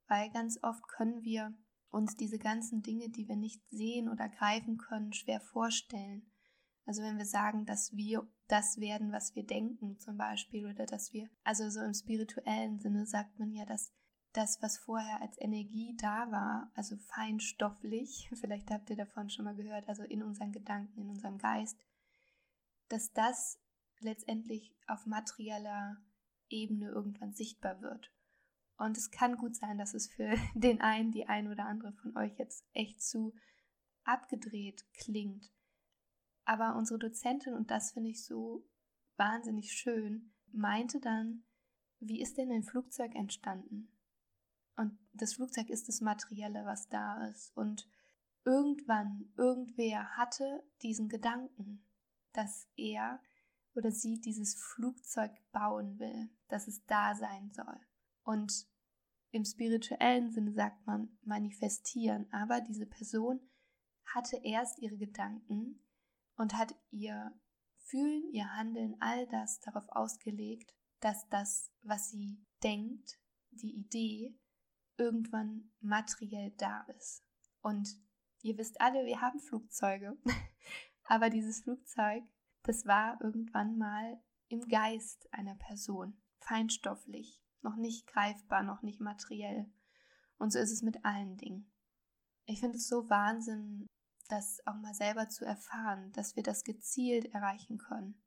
Weil 0.08 0.30
ganz 0.30 0.62
oft 0.62 0.86
können 0.88 1.22
wir 1.22 1.54
uns 1.88 2.16
diese 2.16 2.38
ganzen 2.38 2.82
Dinge, 2.82 3.08
die 3.08 3.26
wir 3.26 3.36
nicht 3.36 3.62
sehen 3.70 4.10
oder 4.10 4.28
greifen 4.28 4.76
können, 4.76 5.14
schwer 5.14 5.40
vorstellen. 5.40 6.30
Also 6.84 7.02
wenn 7.02 7.16
wir 7.16 7.24
sagen, 7.24 7.64
dass 7.64 7.96
wir 7.96 8.28
das 8.46 8.78
werden, 8.78 9.10
was 9.10 9.34
wir 9.34 9.46
denken 9.46 9.98
zum 10.00 10.18
Beispiel, 10.18 10.66
oder 10.66 10.84
dass 10.84 11.14
wir, 11.14 11.30
also 11.44 11.70
so 11.70 11.80
im 11.80 11.94
spirituellen 11.94 12.78
Sinne 12.78 13.06
sagt 13.06 13.38
man 13.38 13.52
ja, 13.52 13.64
dass 13.64 13.90
das, 14.32 14.62
was 14.62 14.78
vorher 14.78 15.20
als 15.20 15.40
Energie 15.40 15.96
da 15.96 16.30
war, 16.30 16.70
also 16.74 16.96
feinstofflich, 16.96 18.30
vielleicht 18.40 18.70
habt 18.70 18.90
ihr 18.90 18.96
davon 18.96 19.30
schon 19.30 19.44
mal 19.44 19.56
gehört, 19.56 19.88
also 19.88 20.02
in 20.04 20.22
unseren 20.22 20.52
Gedanken, 20.52 21.00
in 21.00 21.10
unserem 21.10 21.38
Geist, 21.38 21.78
dass 22.88 23.12
das 23.12 23.58
letztendlich 24.00 24.74
auf 24.86 25.06
materieller 25.06 25.96
Ebene 26.48 26.90
irgendwann 26.90 27.32
sichtbar 27.32 27.80
wird. 27.80 28.12
Und 28.76 28.96
es 28.96 29.10
kann 29.10 29.36
gut 29.36 29.54
sein, 29.56 29.78
dass 29.78 29.94
es 29.94 30.08
für 30.08 30.34
den 30.54 30.80
einen, 30.80 31.12
die 31.12 31.26
ein 31.26 31.48
oder 31.48 31.66
andere 31.66 31.92
von 31.92 32.16
euch 32.16 32.38
jetzt 32.38 32.64
echt 32.72 33.02
zu 33.02 33.34
abgedreht 34.04 34.86
klingt. 34.94 35.52
Aber 36.44 36.74
unsere 36.76 36.98
Dozentin, 36.98 37.54
und 37.54 37.70
das 37.70 37.92
finde 37.92 38.10
ich 38.10 38.24
so 38.24 38.66
wahnsinnig 39.16 39.72
schön, 39.72 40.32
meinte 40.52 40.98
dann, 40.98 41.44
wie 42.00 42.20
ist 42.20 42.38
denn 42.38 42.50
ein 42.50 42.64
Flugzeug 42.64 43.14
entstanden? 43.14 43.92
Und 44.80 44.98
das 45.12 45.34
Flugzeug 45.34 45.68
ist 45.68 45.88
das 45.88 46.00
Materielle, 46.00 46.64
was 46.64 46.88
da 46.88 47.26
ist. 47.26 47.54
Und 47.54 47.86
irgendwann, 48.46 49.30
irgendwer 49.36 50.16
hatte 50.16 50.64
diesen 50.80 51.10
Gedanken, 51.10 51.84
dass 52.32 52.66
er 52.76 53.20
oder 53.74 53.90
sie 53.90 54.22
dieses 54.22 54.54
Flugzeug 54.54 55.32
bauen 55.52 55.98
will, 55.98 56.30
dass 56.48 56.66
es 56.66 56.82
da 56.86 57.14
sein 57.14 57.52
soll. 57.52 57.78
Und 58.22 58.66
im 59.32 59.44
spirituellen 59.44 60.32
Sinne 60.32 60.54
sagt 60.54 60.86
man 60.86 61.14
manifestieren, 61.24 62.26
aber 62.32 62.62
diese 62.62 62.86
Person 62.86 63.38
hatte 64.06 64.40
erst 64.42 64.78
ihre 64.78 64.96
Gedanken 64.96 65.84
und 66.36 66.54
hat 66.56 66.74
ihr 66.90 67.38
Fühlen, 67.76 68.30
ihr 68.32 68.50
Handeln, 68.56 68.96
all 69.00 69.26
das 69.26 69.60
darauf 69.60 69.90
ausgelegt, 69.90 70.74
dass 71.00 71.28
das, 71.28 71.70
was 71.82 72.08
sie 72.10 72.42
denkt, 72.62 73.20
die 73.50 73.74
Idee, 73.74 74.40
irgendwann 75.00 75.70
materiell 75.80 76.52
da 76.58 76.82
ist. 76.96 77.24
Und 77.62 77.88
ihr 78.42 78.56
wisst 78.58 78.80
alle, 78.80 79.06
wir 79.06 79.20
haben 79.20 79.40
Flugzeuge, 79.40 80.16
aber 81.04 81.30
dieses 81.30 81.62
Flugzeug, 81.62 82.22
das 82.62 82.86
war 82.86 83.18
irgendwann 83.22 83.78
mal 83.78 84.22
im 84.48 84.60
Geist 84.68 85.26
einer 85.32 85.54
Person, 85.54 86.20
feinstofflich, 86.40 87.42
noch 87.62 87.76
nicht 87.76 88.06
greifbar, 88.06 88.62
noch 88.62 88.82
nicht 88.82 89.00
materiell. 89.00 89.72
Und 90.38 90.52
so 90.52 90.58
ist 90.58 90.72
es 90.72 90.82
mit 90.82 91.04
allen 91.04 91.36
Dingen. 91.36 91.72
Ich 92.44 92.60
finde 92.60 92.76
es 92.76 92.88
so 92.88 93.08
Wahnsinn, 93.08 93.86
das 94.28 94.60
auch 94.66 94.76
mal 94.76 94.94
selber 94.94 95.28
zu 95.28 95.44
erfahren, 95.44 96.12
dass 96.12 96.36
wir 96.36 96.42
das 96.42 96.64
gezielt 96.64 97.26
erreichen 97.34 97.78
können. 97.78 98.22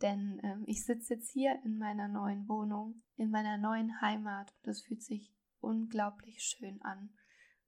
Denn 0.00 0.40
ähm, 0.42 0.64
ich 0.66 0.84
sitze 0.84 1.14
jetzt 1.14 1.30
hier 1.30 1.60
in 1.64 1.78
meiner 1.78 2.08
neuen 2.08 2.48
Wohnung, 2.48 3.02
in 3.16 3.30
meiner 3.30 3.56
neuen 3.56 4.00
Heimat 4.00 4.52
und 4.62 4.70
es 4.70 4.82
fühlt 4.82 5.02
sich 5.02 5.32
unglaublich 5.62 6.42
schön 6.42 6.82
an. 6.82 7.16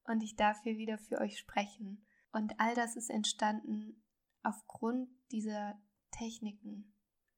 Und 0.04 0.22
ich 0.22 0.36
darf 0.36 0.62
hier 0.62 0.76
wieder 0.76 0.98
für 0.98 1.18
euch 1.18 1.38
sprechen. 1.38 2.06
Und 2.32 2.58
all 2.60 2.74
das 2.74 2.96
ist 2.96 3.10
entstanden 3.10 4.02
aufgrund 4.42 5.08
dieser 5.30 5.80
Techniken, 6.10 6.94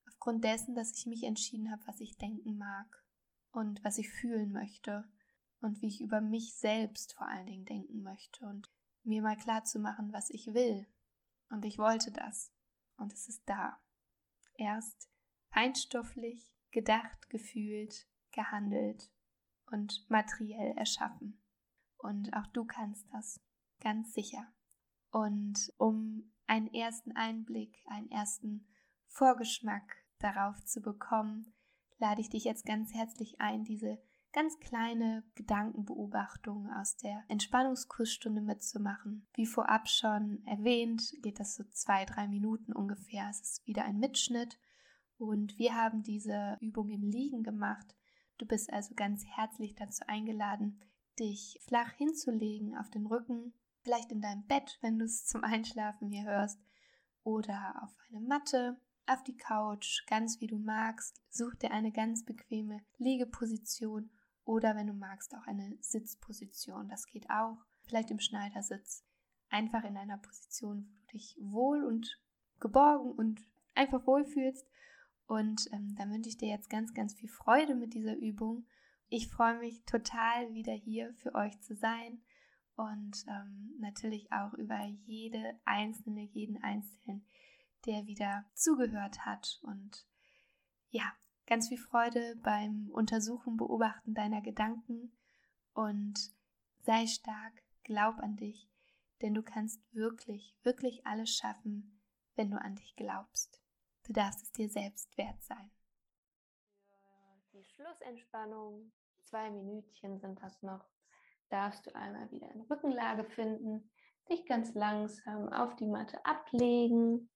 aufgrund 0.08 0.44
dessen, 0.44 0.74
dass 0.74 0.96
ich 0.96 1.06
mich 1.06 1.22
entschieden 1.22 1.70
habe, 1.70 1.86
was 1.86 2.00
ich 2.00 2.16
denken 2.18 2.56
mag 2.56 3.04
und 3.52 3.82
was 3.84 3.98
ich 3.98 4.10
fühlen 4.10 4.52
möchte 4.52 5.08
und 5.60 5.80
wie 5.80 5.86
ich 5.86 6.00
über 6.00 6.20
mich 6.20 6.56
selbst 6.56 7.14
vor 7.14 7.28
allen 7.28 7.46
Dingen 7.46 7.64
denken 7.64 8.02
möchte 8.02 8.44
und 8.46 8.68
mir 9.04 9.22
mal 9.22 9.36
klar 9.36 9.64
zu 9.64 9.78
machen, 9.78 10.12
was 10.12 10.30
ich 10.30 10.48
will. 10.48 10.86
Und 11.50 11.64
ich 11.64 11.78
wollte 11.78 12.10
das. 12.10 12.52
Und 12.96 13.12
es 13.12 13.28
ist 13.28 13.42
da. 13.46 13.78
Erst 14.54 15.08
feinstofflich, 15.50 16.52
gedacht, 16.70 17.30
gefühlt, 17.30 18.08
gehandelt 18.32 19.10
und 19.70 20.04
materiell 20.08 20.76
erschaffen. 20.76 21.40
Und 21.98 22.32
auch 22.34 22.46
du 22.48 22.64
kannst 22.64 23.06
das, 23.12 23.40
ganz 23.80 24.14
sicher. 24.14 24.46
Und 25.10 25.72
um 25.78 26.32
einen 26.46 26.72
ersten 26.72 27.12
Einblick, 27.12 27.76
einen 27.86 28.10
ersten 28.10 28.68
Vorgeschmack 29.08 29.96
darauf 30.18 30.62
zu 30.64 30.80
bekommen, 30.80 31.54
lade 31.98 32.20
ich 32.20 32.28
dich 32.28 32.44
jetzt 32.44 32.66
ganz 32.66 32.92
herzlich 32.94 33.40
ein, 33.40 33.64
diese 33.64 33.98
ganz 34.32 34.58
kleine 34.60 35.24
Gedankenbeobachtung 35.34 36.70
aus 36.70 36.96
der 36.98 37.24
Entspannungskursstunde 37.28 38.42
mitzumachen. 38.42 39.26
Wie 39.34 39.46
vorab 39.46 39.88
schon 39.88 40.42
erwähnt, 40.44 41.10
geht 41.22 41.40
das 41.40 41.54
so 41.54 41.64
zwei, 41.70 42.04
drei 42.04 42.28
Minuten 42.28 42.74
ungefähr. 42.74 43.28
Es 43.30 43.40
ist 43.40 43.66
wieder 43.66 43.86
ein 43.86 43.98
Mitschnitt 43.98 44.58
und 45.16 45.56
wir 45.58 45.74
haben 45.74 46.02
diese 46.02 46.58
Übung 46.60 46.90
im 46.90 47.02
Liegen 47.02 47.44
gemacht. 47.44 47.96
Du 48.38 48.46
bist 48.46 48.72
also 48.72 48.94
ganz 48.94 49.24
herzlich 49.24 49.74
dazu 49.74 50.04
eingeladen, 50.06 50.80
dich 51.18 51.58
flach 51.66 51.92
hinzulegen 51.92 52.76
auf 52.76 52.90
den 52.90 53.06
Rücken, 53.06 53.54
vielleicht 53.82 54.12
in 54.12 54.20
deinem 54.20 54.46
Bett, 54.46 54.78
wenn 54.82 54.98
du 54.98 55.04
es 55.04 55.26
zum 55.26 55.42
Einschlafen 55.44 56.10
hier 56.10 56.24
hörst, 56.24 56.60
oder 57.24 57.82
auf 57.82 57.96
eine 58.08 58.20
Matte 58.20 58.78
auf 59.06 59.22
die 59.22 59.36
Couch, 59.36 60.04
ganz 60.06 60.40
wie 60.40 60.46
du 60.46 60.58
magst. 60.58 61.20
Such 61.28 61.54
dir 61.54 61.70
eine 61.70 61.92
ganz 61.92 62.24
bequeme 62.24 62.82
Liegeposition 62.98 64.10
oder 64.44 64.76
wenn 64.76 64.86
du 64.86 64.92
magst 64.92 65.34
auch 65.34 65.46
eine 65.46 65.76
Sitzposition. 65.80 66.88
Das 66.88 67.06
geht 67.06 67.28
auch. 67.30 67.58
Vielleicht 67.84 68.10
im 68.10 68.20
Schneidersitz. 68.20 69.04
Einfach 69.48 69.84
in 69.84 69.96
einer 69.96 70.18
Position, 70.18 70.88
wo 70.88 71.00
du 71.00 71.06
dich 71.12 71.36
wohl 71.40 71.84
und 71.84 72.20
geborgen 72.58 73.12
und 73.12 73.40
einfach 73.74 74.06
wohlfühlst. 74.06 74.65
Und 75.26 75.68
ähm, 75.72 75.94
dann 75.96 76.12
wünsche 76.12 76.28
ich 76.28 76.36
dir 76.36 76.48
jetzt 76.48 76.70
ganz, 76.70 76.94
ganz 76.94 77.14
viel 77.14 77.28
Freude 77.28 77.74
mit 77.74 77.94
dieser 77.94 78.16
Übung. 78.16 78.66
Ich 79.08 79.28
freue 79.28 79.58
mich 79.58 79.84
total, 79.84 80.52
wieder 80.54 80.72
hier 80.72 81.14
für 81.14 81.34
euch 81.34 81.60
zu 81.60 81.74
sein 81.74 82.20
und 82.76 83.24
ähm, 83.28 83.74
natürlich 83.80 84.30
auch 84.32 84.52
über 84.54 84.84
jede 85.06 85.58
einzelne, 85.64 86.22
jeden 86.22 86.62
einzelnen, 86.62 87.24
der 87.86 88.06
wieder 88.06 88.44
zugehört 88.54 89.24
hat. 89.24 89.58
Und 89.62 90.06
ja, 90.90 91.12
ganz 91.46 91.68
viel 91.68 91.78
Freude 91.78 92.36
beim 92.42 92.88
Untersuchen, 92.92 93.56
Beobachten 93.56 94.14
deiner 94.14 94.42
Gedanken 94.42 95.12
und 95.72 96.32
sei 96.82 97.06
stark, 97.06 97.62
glaub 97.82 98.18
an 98.18 98.36
dich, 98.36 98.68
denn 99.22 99.34
du 99.34 99.42
kannst 99.42 99.80
wirklich, 99.92 100.54
wirklich 100.62 101.06
alles 101.06 101.30
schaffen, 101.30 102.00
wenn 102.34 102.50
du 102.50 102.60
an 102.60 102.76
dich 102.76 102.94
glaubst. 102.96 103.60
Du 104.06 104.12
darfst 104.12 104.42
es 104.42 104.52
dir 104.52 104.68
selbst 104.68 105.18
wert 105.18 105.42
sein. 105.42 105.70
Die 107.52 107.64
Schlussentspannung, 107.64 108.92
zwei 109.24 109.50
Minütchen 109.50 110.20
sind 110.20 110.40
das 110.40 110.62
noch, 110.62 110.84
darfst 111.48 111.86
du 111.86 111.94
einmal 111.96 112.30
wieder 112.30 112.48
in 112.52 112.60
Rückenlage 112.62 113.24
finden, 113.24 113.90
dich 114.28 114.46
ganz 114.46 114.74
langsam 114.74 115.52
auf 115.52 115.74
die 115.74 115.86
Matte 115.86 116.24
ablegen 116.24 117.28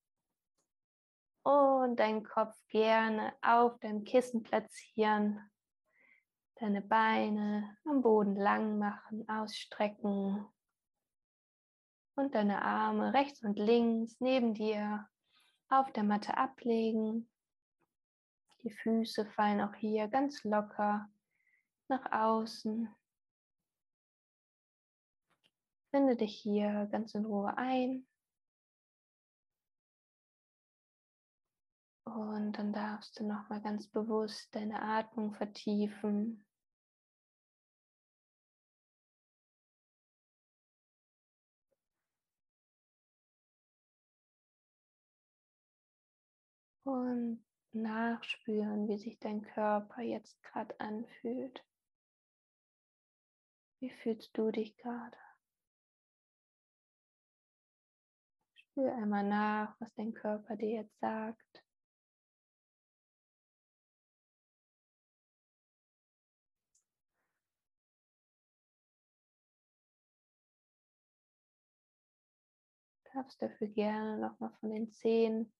und 1.43 1.97
deinen 1.97 2.23
Kopf 2.23 2.57
gerne 2.69 3.35
auf 3.43 3.79
deinem 3.81 4.05
Kissen 4.05 4.43
platzieren. 4.45 5.51
Deine 6.57 6.83
Beine 6.83 7.77
am 7.85 8.03
Boden 8.03 8.37
lang 8.37 8.79
machen, 8.79 9.29
ausstrecken. 9.29 10.47
und 12.15 12.35
deine 12.35 12.63
Arme 12.63 13.15
rechts 13.15 13.43
und 13.43 13.59
links 13.59 14.21
neben 14.21 14.55
dir 14.55 15.09
auf 15.71 15.93
der 15.93 16.03
Matte 16.03 16.37
ablegen. 16.37 17.29
Die 18.63 18.71
Füße 18.71 19.25
fallen 19.25 19.61
auch 19.61 19.75
hier 19.75 20.09
ganz 20.09 20.45
locker 20.45 21.09
nach 21.89 22.13
außen. 22.13 22.95
Finde 25.91 26.17
dich 26.17 26.37
hier 26.37 26.89
ganz 26.93 27.15
in 27.15 27.25
Ruhe 27.25 27.57
ein. 27.57 28.07
Und 32.05 32.53
dann 32.59 32.73
darfst 32.73 33.19
du 33.19 33.27
noch 33.27 33.49
mal 33.49 33.61
ganz 33.61 33.87
bewusst 33.87 34.55
deine 34.55 34.83
Atmung 34.83 35.35
vertiefen. 35.35 36.45
Und 46.91 47.45
nachspüren, 47.71 48.89
wie 48.89 48.99
sich 48.99 49.17
dein 49.21 49.43
Körper 49.43 50.03
jetzt 50.03 50.43
gerade 50.43 50.75
anfühlt. 50.81 51.65
Wie 53.79 53.91
fühlst 53.91 54.37
du 54.37 54.51
dich 54.51 54.77
gerade? 54.77 55.17
Spür 58.55 58.93
einmal 58.97 59.23
nach, 59.23 59.81
was 59.81 59.95
dein 59.95 60.13
Körper 60.15 60.57
dir 60.57 60.81
jetzt 60.81 60.99
sagt. 60.99 61.63
darfst 73.13 73.43
dafür 73.43 73.67
gerne 73.69 74.19
nochmal 74.19 74.53
von 74.61 74.71
den 74.71 74.91
Zehen 74.93 75.53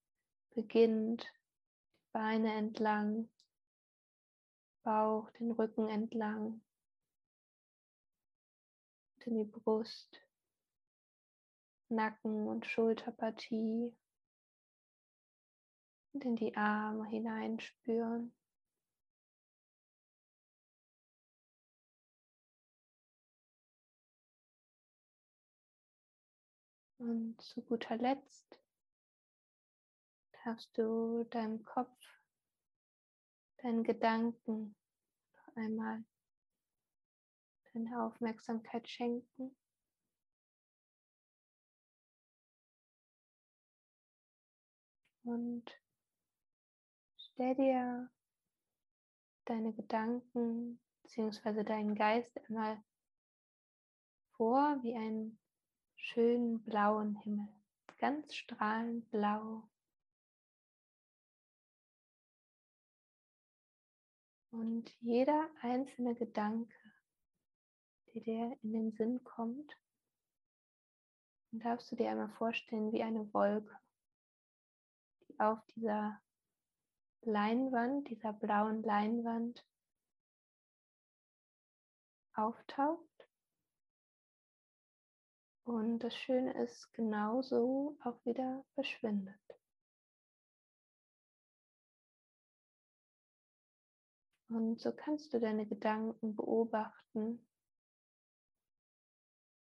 beginnt, 0.51 1.23
die 1.23 2.11
Beine 2.13 2.55
entlang, 2.55 3.29
Bauch, 4.83 5.31
den 5.33 5.51
Rücken 5.51 5.89
entlang, 5.89 6.63
in 9.27 9.37
die 9.37 9.45
Brust, 9.45 10.21
Nacken 11.89 12.49
und 12.49 12.67
Schulterpartie 12.67 13.93
und 16.13 16.25
in 16.25 16.37
die 16.37 16.57
Arme 16.57 17.07
hineinspüren. 17.09 18.33
Und 26.99 27.41
zu 27.41 27.63
guter 27.63 27.97
Letzt 27.97 28.59
darfst 30.45 30.77
du 30.77 31.25
deinem 31.25 31.65
Kopf, 31.65 31.99
deinen 33.59 33.85
Gedanken 33.85 34.75
noch 35.35 35.57
einmal 35.57 36.05
deine 37.73 38.03
Aufmerksamkeit 38.03 38.89
schenken. 38.89 39.57
Und 45.23 45.65
stell 47.17 47.55
dir 47.55 48.11
deine 49.45 49.73
Gedanken 49.73 50.81
bzw. 51.03 51.63
deinen 51.63 51.95
Geist 51.95 52.37
einmal 52.49 52.83
vor 54.33 54.79
wie 54.83 54.97
ein 54.97 55.39
schönen 55.97 56.63
blauen 56.65 57.15
Himmel, 57.17 57.49
ganz 57.99 58.35
strahlend 58.35 59.09
blau. 59.11 59.69
Und 64.51 64.91
jeder 65.01 65.49
einzelne 65.63 66.15
Gedanke, 66.15 66.75
der 68.13 68.23
dir 68.23 68.59
in 68.63 68.73
den 68.73 68.93
Sinn 68.93 69.23
kommt, 69.23 69.77
darfst 71.53 71.91
du 71.91 71.97
dir 71.97 72.11
einmal 72.11 72.31
vorstellen 72.31 72.93
wie 72.93 73.03
eine 73.03 73.33
Wolke, 73.33 73.77
die 75.29 75.39
auf 75.39 75.65
dieser 75.75 76.21
Leinwand, 77.23 78.09
dieser 78.09 78.33
blauen 78.33 78.83
Leinwand 78.83 79.65
auftaucht 82.35 83.29
und 85.65 86.01
das 86.01 86.17
Schöne 86.17 86.53
ist, 86.63 86.93
genauso 86.95 87.97
auch 88.03 88.25
wieder 88.25 88.65
verschwindet. 88.75 89.60
Und 94.51 94.81
so 94.81 94.91
kannst 94.91 95.33
du 95.33 95.39
deine 95.39 95.65
Gedanken 95.65 96.35
beobachten, 96.35 97.47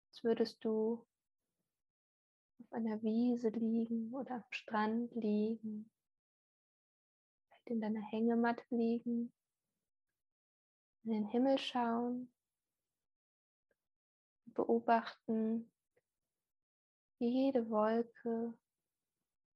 als 0.08 0.24
würdest 0.24 0.64
du 0.64 1.06
auf 2.58 2.72
einer 2.72 3.00
Wiese 3.00 3.50
liegen 3.50 4.12
oder 4.12 4.34
am 4.34 4.44
Strand 4.50 5.14
liegen, 5.14 5.88
vielleicht 7.46 7.68
in 7.68 7.80
deiner 7.80 8.02
Hängematte 8.10 8.64
liegen, 8.70 9.32
in 11.04 11.12
den 11.12 11.24
Himmel 11.24 11.56
schauen, 11.58 12.28
beobachten, 14.46 15.70
jede 17.20 17.70
Wolke, 17.70 18.58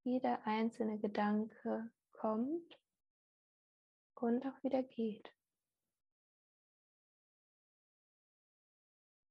jeder 0.04 0.46
einzelne 0.46 1.00
Gedanke 1.00 1.90
kommt 2.12 2.78
und 4.24 4.46
auch 4.46 4.62
wieder 4.62 4.82
geht. 4.82 5.32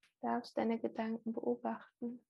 Du 0.04 0.28
darfst 0.28 0.56
deine 0.56 0.80
Gedanken 0.80 1.34
beobachten. 1.34 2.24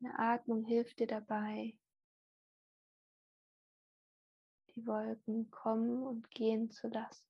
Deine 0.00 0.18
Atmung 0.18 0.64
hilft 0.64 0.98
dir 1.00 1.06
dabei, 1.06 1.76
die 4.74 4.86
Wolken 4.86 5.50
kommen 5.50 6.02
und 6.04 6.30
gehen 6.30 6.70
zu 6.70 6.88
lassen. 6.88 7.26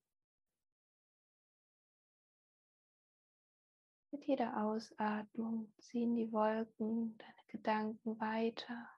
Mit 4.10 4.24
jeder 4.26 4.62
Ausatmung 4.62 5.72
ziehen 5.78 6.14
die 6.14 6.30
Wolken 6.32 7.16
deine 7.18 7.46
Gedanken 7.48 8.20
weiter. 8.20 8.97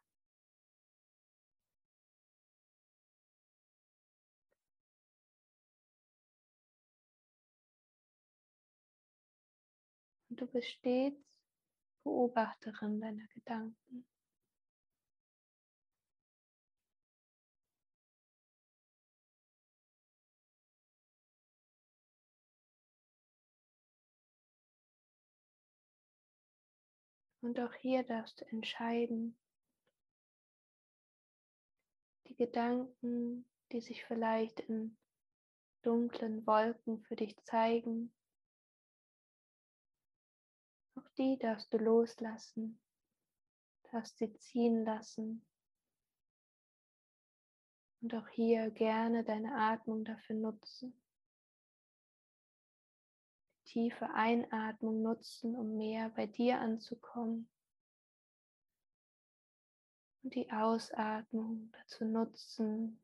Du 10.40 10.46
bist 10.46 10.68
stets 10.68 11.20
Beobachterin 12.02 12.98
deiner 12.98 13.26
Gedanken. 13.26 14.06
Und 27.42 27.60
auch 27.60 27.74
hier 27.74 28.02
darfst 28.02 28.40
du 28.40 28.46
entscheiden, 28.46 29.38
die 32.28 32.36
Gedanken, 32.36 33.44
die 33.72 33.82
sich 33.82 34.06
vielleicht 34.06 34.60
in 34.60 34.96
dunklen 35.82 36.46
Wolken 36.46 37.02
für 37.02 37.16
dich 37.16 37.36
zeigen, 37.44 38.14
auch 41.00 41.08
die 41.18 41.38
darfst 41.38 41.72
du 41.72 41.78
loslassen, 41.78 42.80
darfst 43.90 44.18
sie 44.18 44.32
ziehen 44.34 44.84
lassen. 44.84 45.44
Und 48.02 48.14
auch 48.14 48.28
hier 48.28 48.70
gerne 48.70 49.24
deine 49.24 49.54
Atmung 49.54 50.04
dafür 50.04 50.36
nutzen 50.36 51.00
tiefe 53.70 54.10
Einatmung 54.14 55.00
nutzen, 55.02 55.54
um 55.54 55.76
mehr 55.76 56.10
bei 56.10 56.26
dir 56.26 56.58
anzukommen. 56.58 57.48
Und 60.22 60.34
die 60.34 60.50
Ausatmung 60.50 61.72
dazu 61.72 62.04
nutzen, 62.04 63.00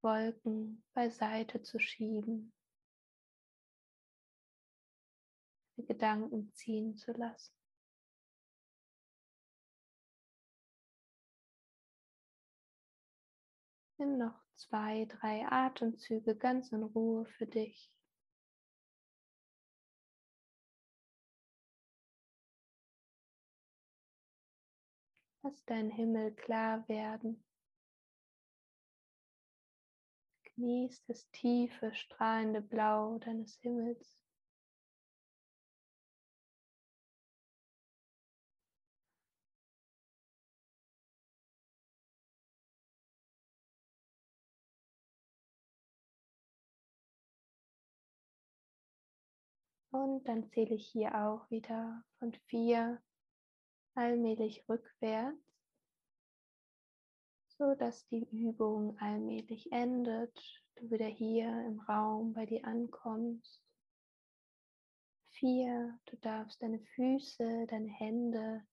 Wolken 0.00 0.82
beiseite 0.94 1.62
zu 1.62 1.78
schieben, 1.78 2.52
die 5.76 5.84
Gedanken 5.84 6.52
ziehen 6.52 6.96
zu 6.96 7.12
lassen. 7.12 7.54
Nimm 13.98 14.18
noch 14.18 14.44
zwei, 14.56 15.04
drei 15.06 15.46
Atemzüge 15.46 16.36
ganz 16.36 16.72
in 16.72 16.82
Ruhe 16.82 17.26
für 17.26 17.46
dich. 17.46 17.92
Lass 25.42 25.64
dein 25.66 25.90
Himmel 25.90 26.34
klar 26.34 26.88
werden. 26.88 27.44
Genieß 30.54 31.04
das 31.06 31.30
tiefe, 31.30 31.94
strahlende 31.94 32.62
Blau 32.62 33.18
deines 33.18 33.56
Himmels. 33.56 34.23
Und 49.94 50.24
dann 50.24 50.42
zähle 50.48 50.74
ich 50.74 50.88
hier 50.88 51.14
auch 51.14 51.48
wieder 51.52 52.02
von 52.18 52.34
vier 52.48 53.00
allmählich 53.94 54.68
rückwärts, 54.68 55.38
so 57.56 57.76
dass 57.76 58.04
die 58.08 58.24
Übung 58.24 58.98
allmählich 58.98 59.70
endet, 59.70 60.36
du 60.74 60.90
wieder 60.90 61.06
hier 61.06 61.46
im 61.64 61.78
Raum 61.78 62.32
bei 62.32 62.44
dir 62.44 62.64
ankommst. 62.64 63.62
Vier, 65.28 65.96
du 66.06 66.16
darfst 66.16 66.60
deine 66.60 66.80
Füße, 66.80 67.68
deine 67.68 67.88
Hände, 67.88 68.66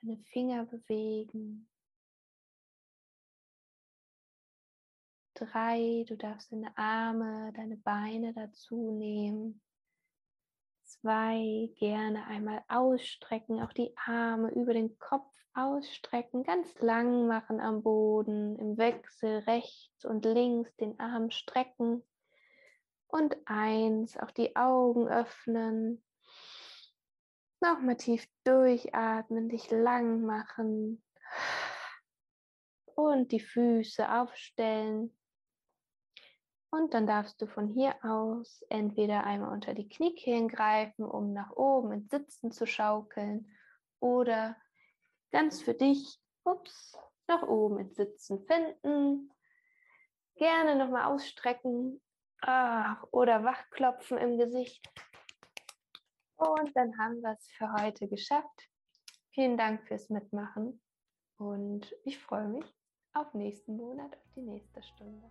deine 0.00 0.16
Finger 0.32 0.64
bewegen. 0.64 1.68
Drei, 5.34 6.06
du 6.08 6.16
darfst 6.16 6.50
deine 6.50 6.74
Arme, 6.78 7.52
deine 7.52 7.76
Beine 7.76 8.32
dazu 8.32 8.90
nehmen 8.92 9.60
zwei 11.06 11.70
gerne 11.78 12.26
einmal 12.26 12.64
ausstrecken, 12.66 13.62
auch 13.62 13.72
die 13.72 13.94
Arme 14.06 14.50
über 14.50 14.74
den 14.74 14.98
Kopf 14.98 15.32
ausstrecken, 15.54 16.42
ganz 16.42 16.76
lang 16.80 17.28
machen 17.28 17.60
am 17.60 17.84
Boden, 17.84 18.58
im 18.58 18.76
Wechsel 18.76 19.38
rechts 19.46 20.04
und 20.04 20.24
links 20.24 20.74
den 20.78 20.98
Arm 20.98 21.30
strecken. 21.30 22.02
Und 23.06 23.36
eins, 23.44 24.16
auch 24.18 24.32
die 24.32 24.56
Augen 24.56 25.06
öffnen. 25.06 26.02
Nochmal 27.60 27.96
tief 27.96 28.26
durchatmen, 28.42 29.48
dich 29.48 29.70
lang 29.70 30.22
machen. 30.22 31.04
Und 32.96 33.30
die 33.30 33.38
Füße 33.38 34.10
aufstellen. 34.10 35.16
Und 36.76 36.92
dann 36.92 37.06
darfst 37.06 37.40
du 37.40 37.46
von 37.46 37.68
hier 37.68 37.94
aus 38.04 38.62
entweder 38.68 39.24
einmal 39.24 39.50
unter 39.50 39.72
die 39.72 39.88
Kniekehlen 39.88 40.46
greifen, 40.46 41.06
um 41.06 41.32
nach 41.32 41.50
oben 41.52 41.90
ins 41.92 42.10
Sitzen 42.10 42.52
zu 42.52 42.66
schaukeln, 42.66 43.50
oder 43.98 44.56
ganz 45.32 45.62
für 45.62 45.72
dich, 45.72 46.20
ups, 46.44 46.98
nach 47.28 47.42
oben 47.44 47.78
ins 47.78 47.96
Sitzen 47.96 48.44
finden. 48.46 49.32
Gerne 50.34 50.76
nochmal 50.76 51.04
ausstrecken 51.04 52.02
ah, 52.42 53.02
oder 53.10 53.42
wachklopfen 53.42 54.18
im 54.18 54.36
Gesicht. 54.36 54.86
Und 56.36 56.76
dann 56.76 56.98
haben 56.98 57.22
wir 57.22 57.32
es 57.32 57.48
für 57.52 57.72
heute 57.72 58.06
geschafft. 58.06 58.68
Vielen 59.30 59.56
Dank 59.56 59.86
fürs 59.88 60.10
Mitmachen 60.10 60.82
und 61.38 61.96
ich 62.04 62.18
freue 62.18 62.48
mich 62.48 62.66
auf 63.14 63.32
nächsten 63.32 63.78
Monat, 63.78 64.14
auf 64.14 64.32
die 64.34 64.42
nächste 64.42 64.82
Stunde. 64.82 65.30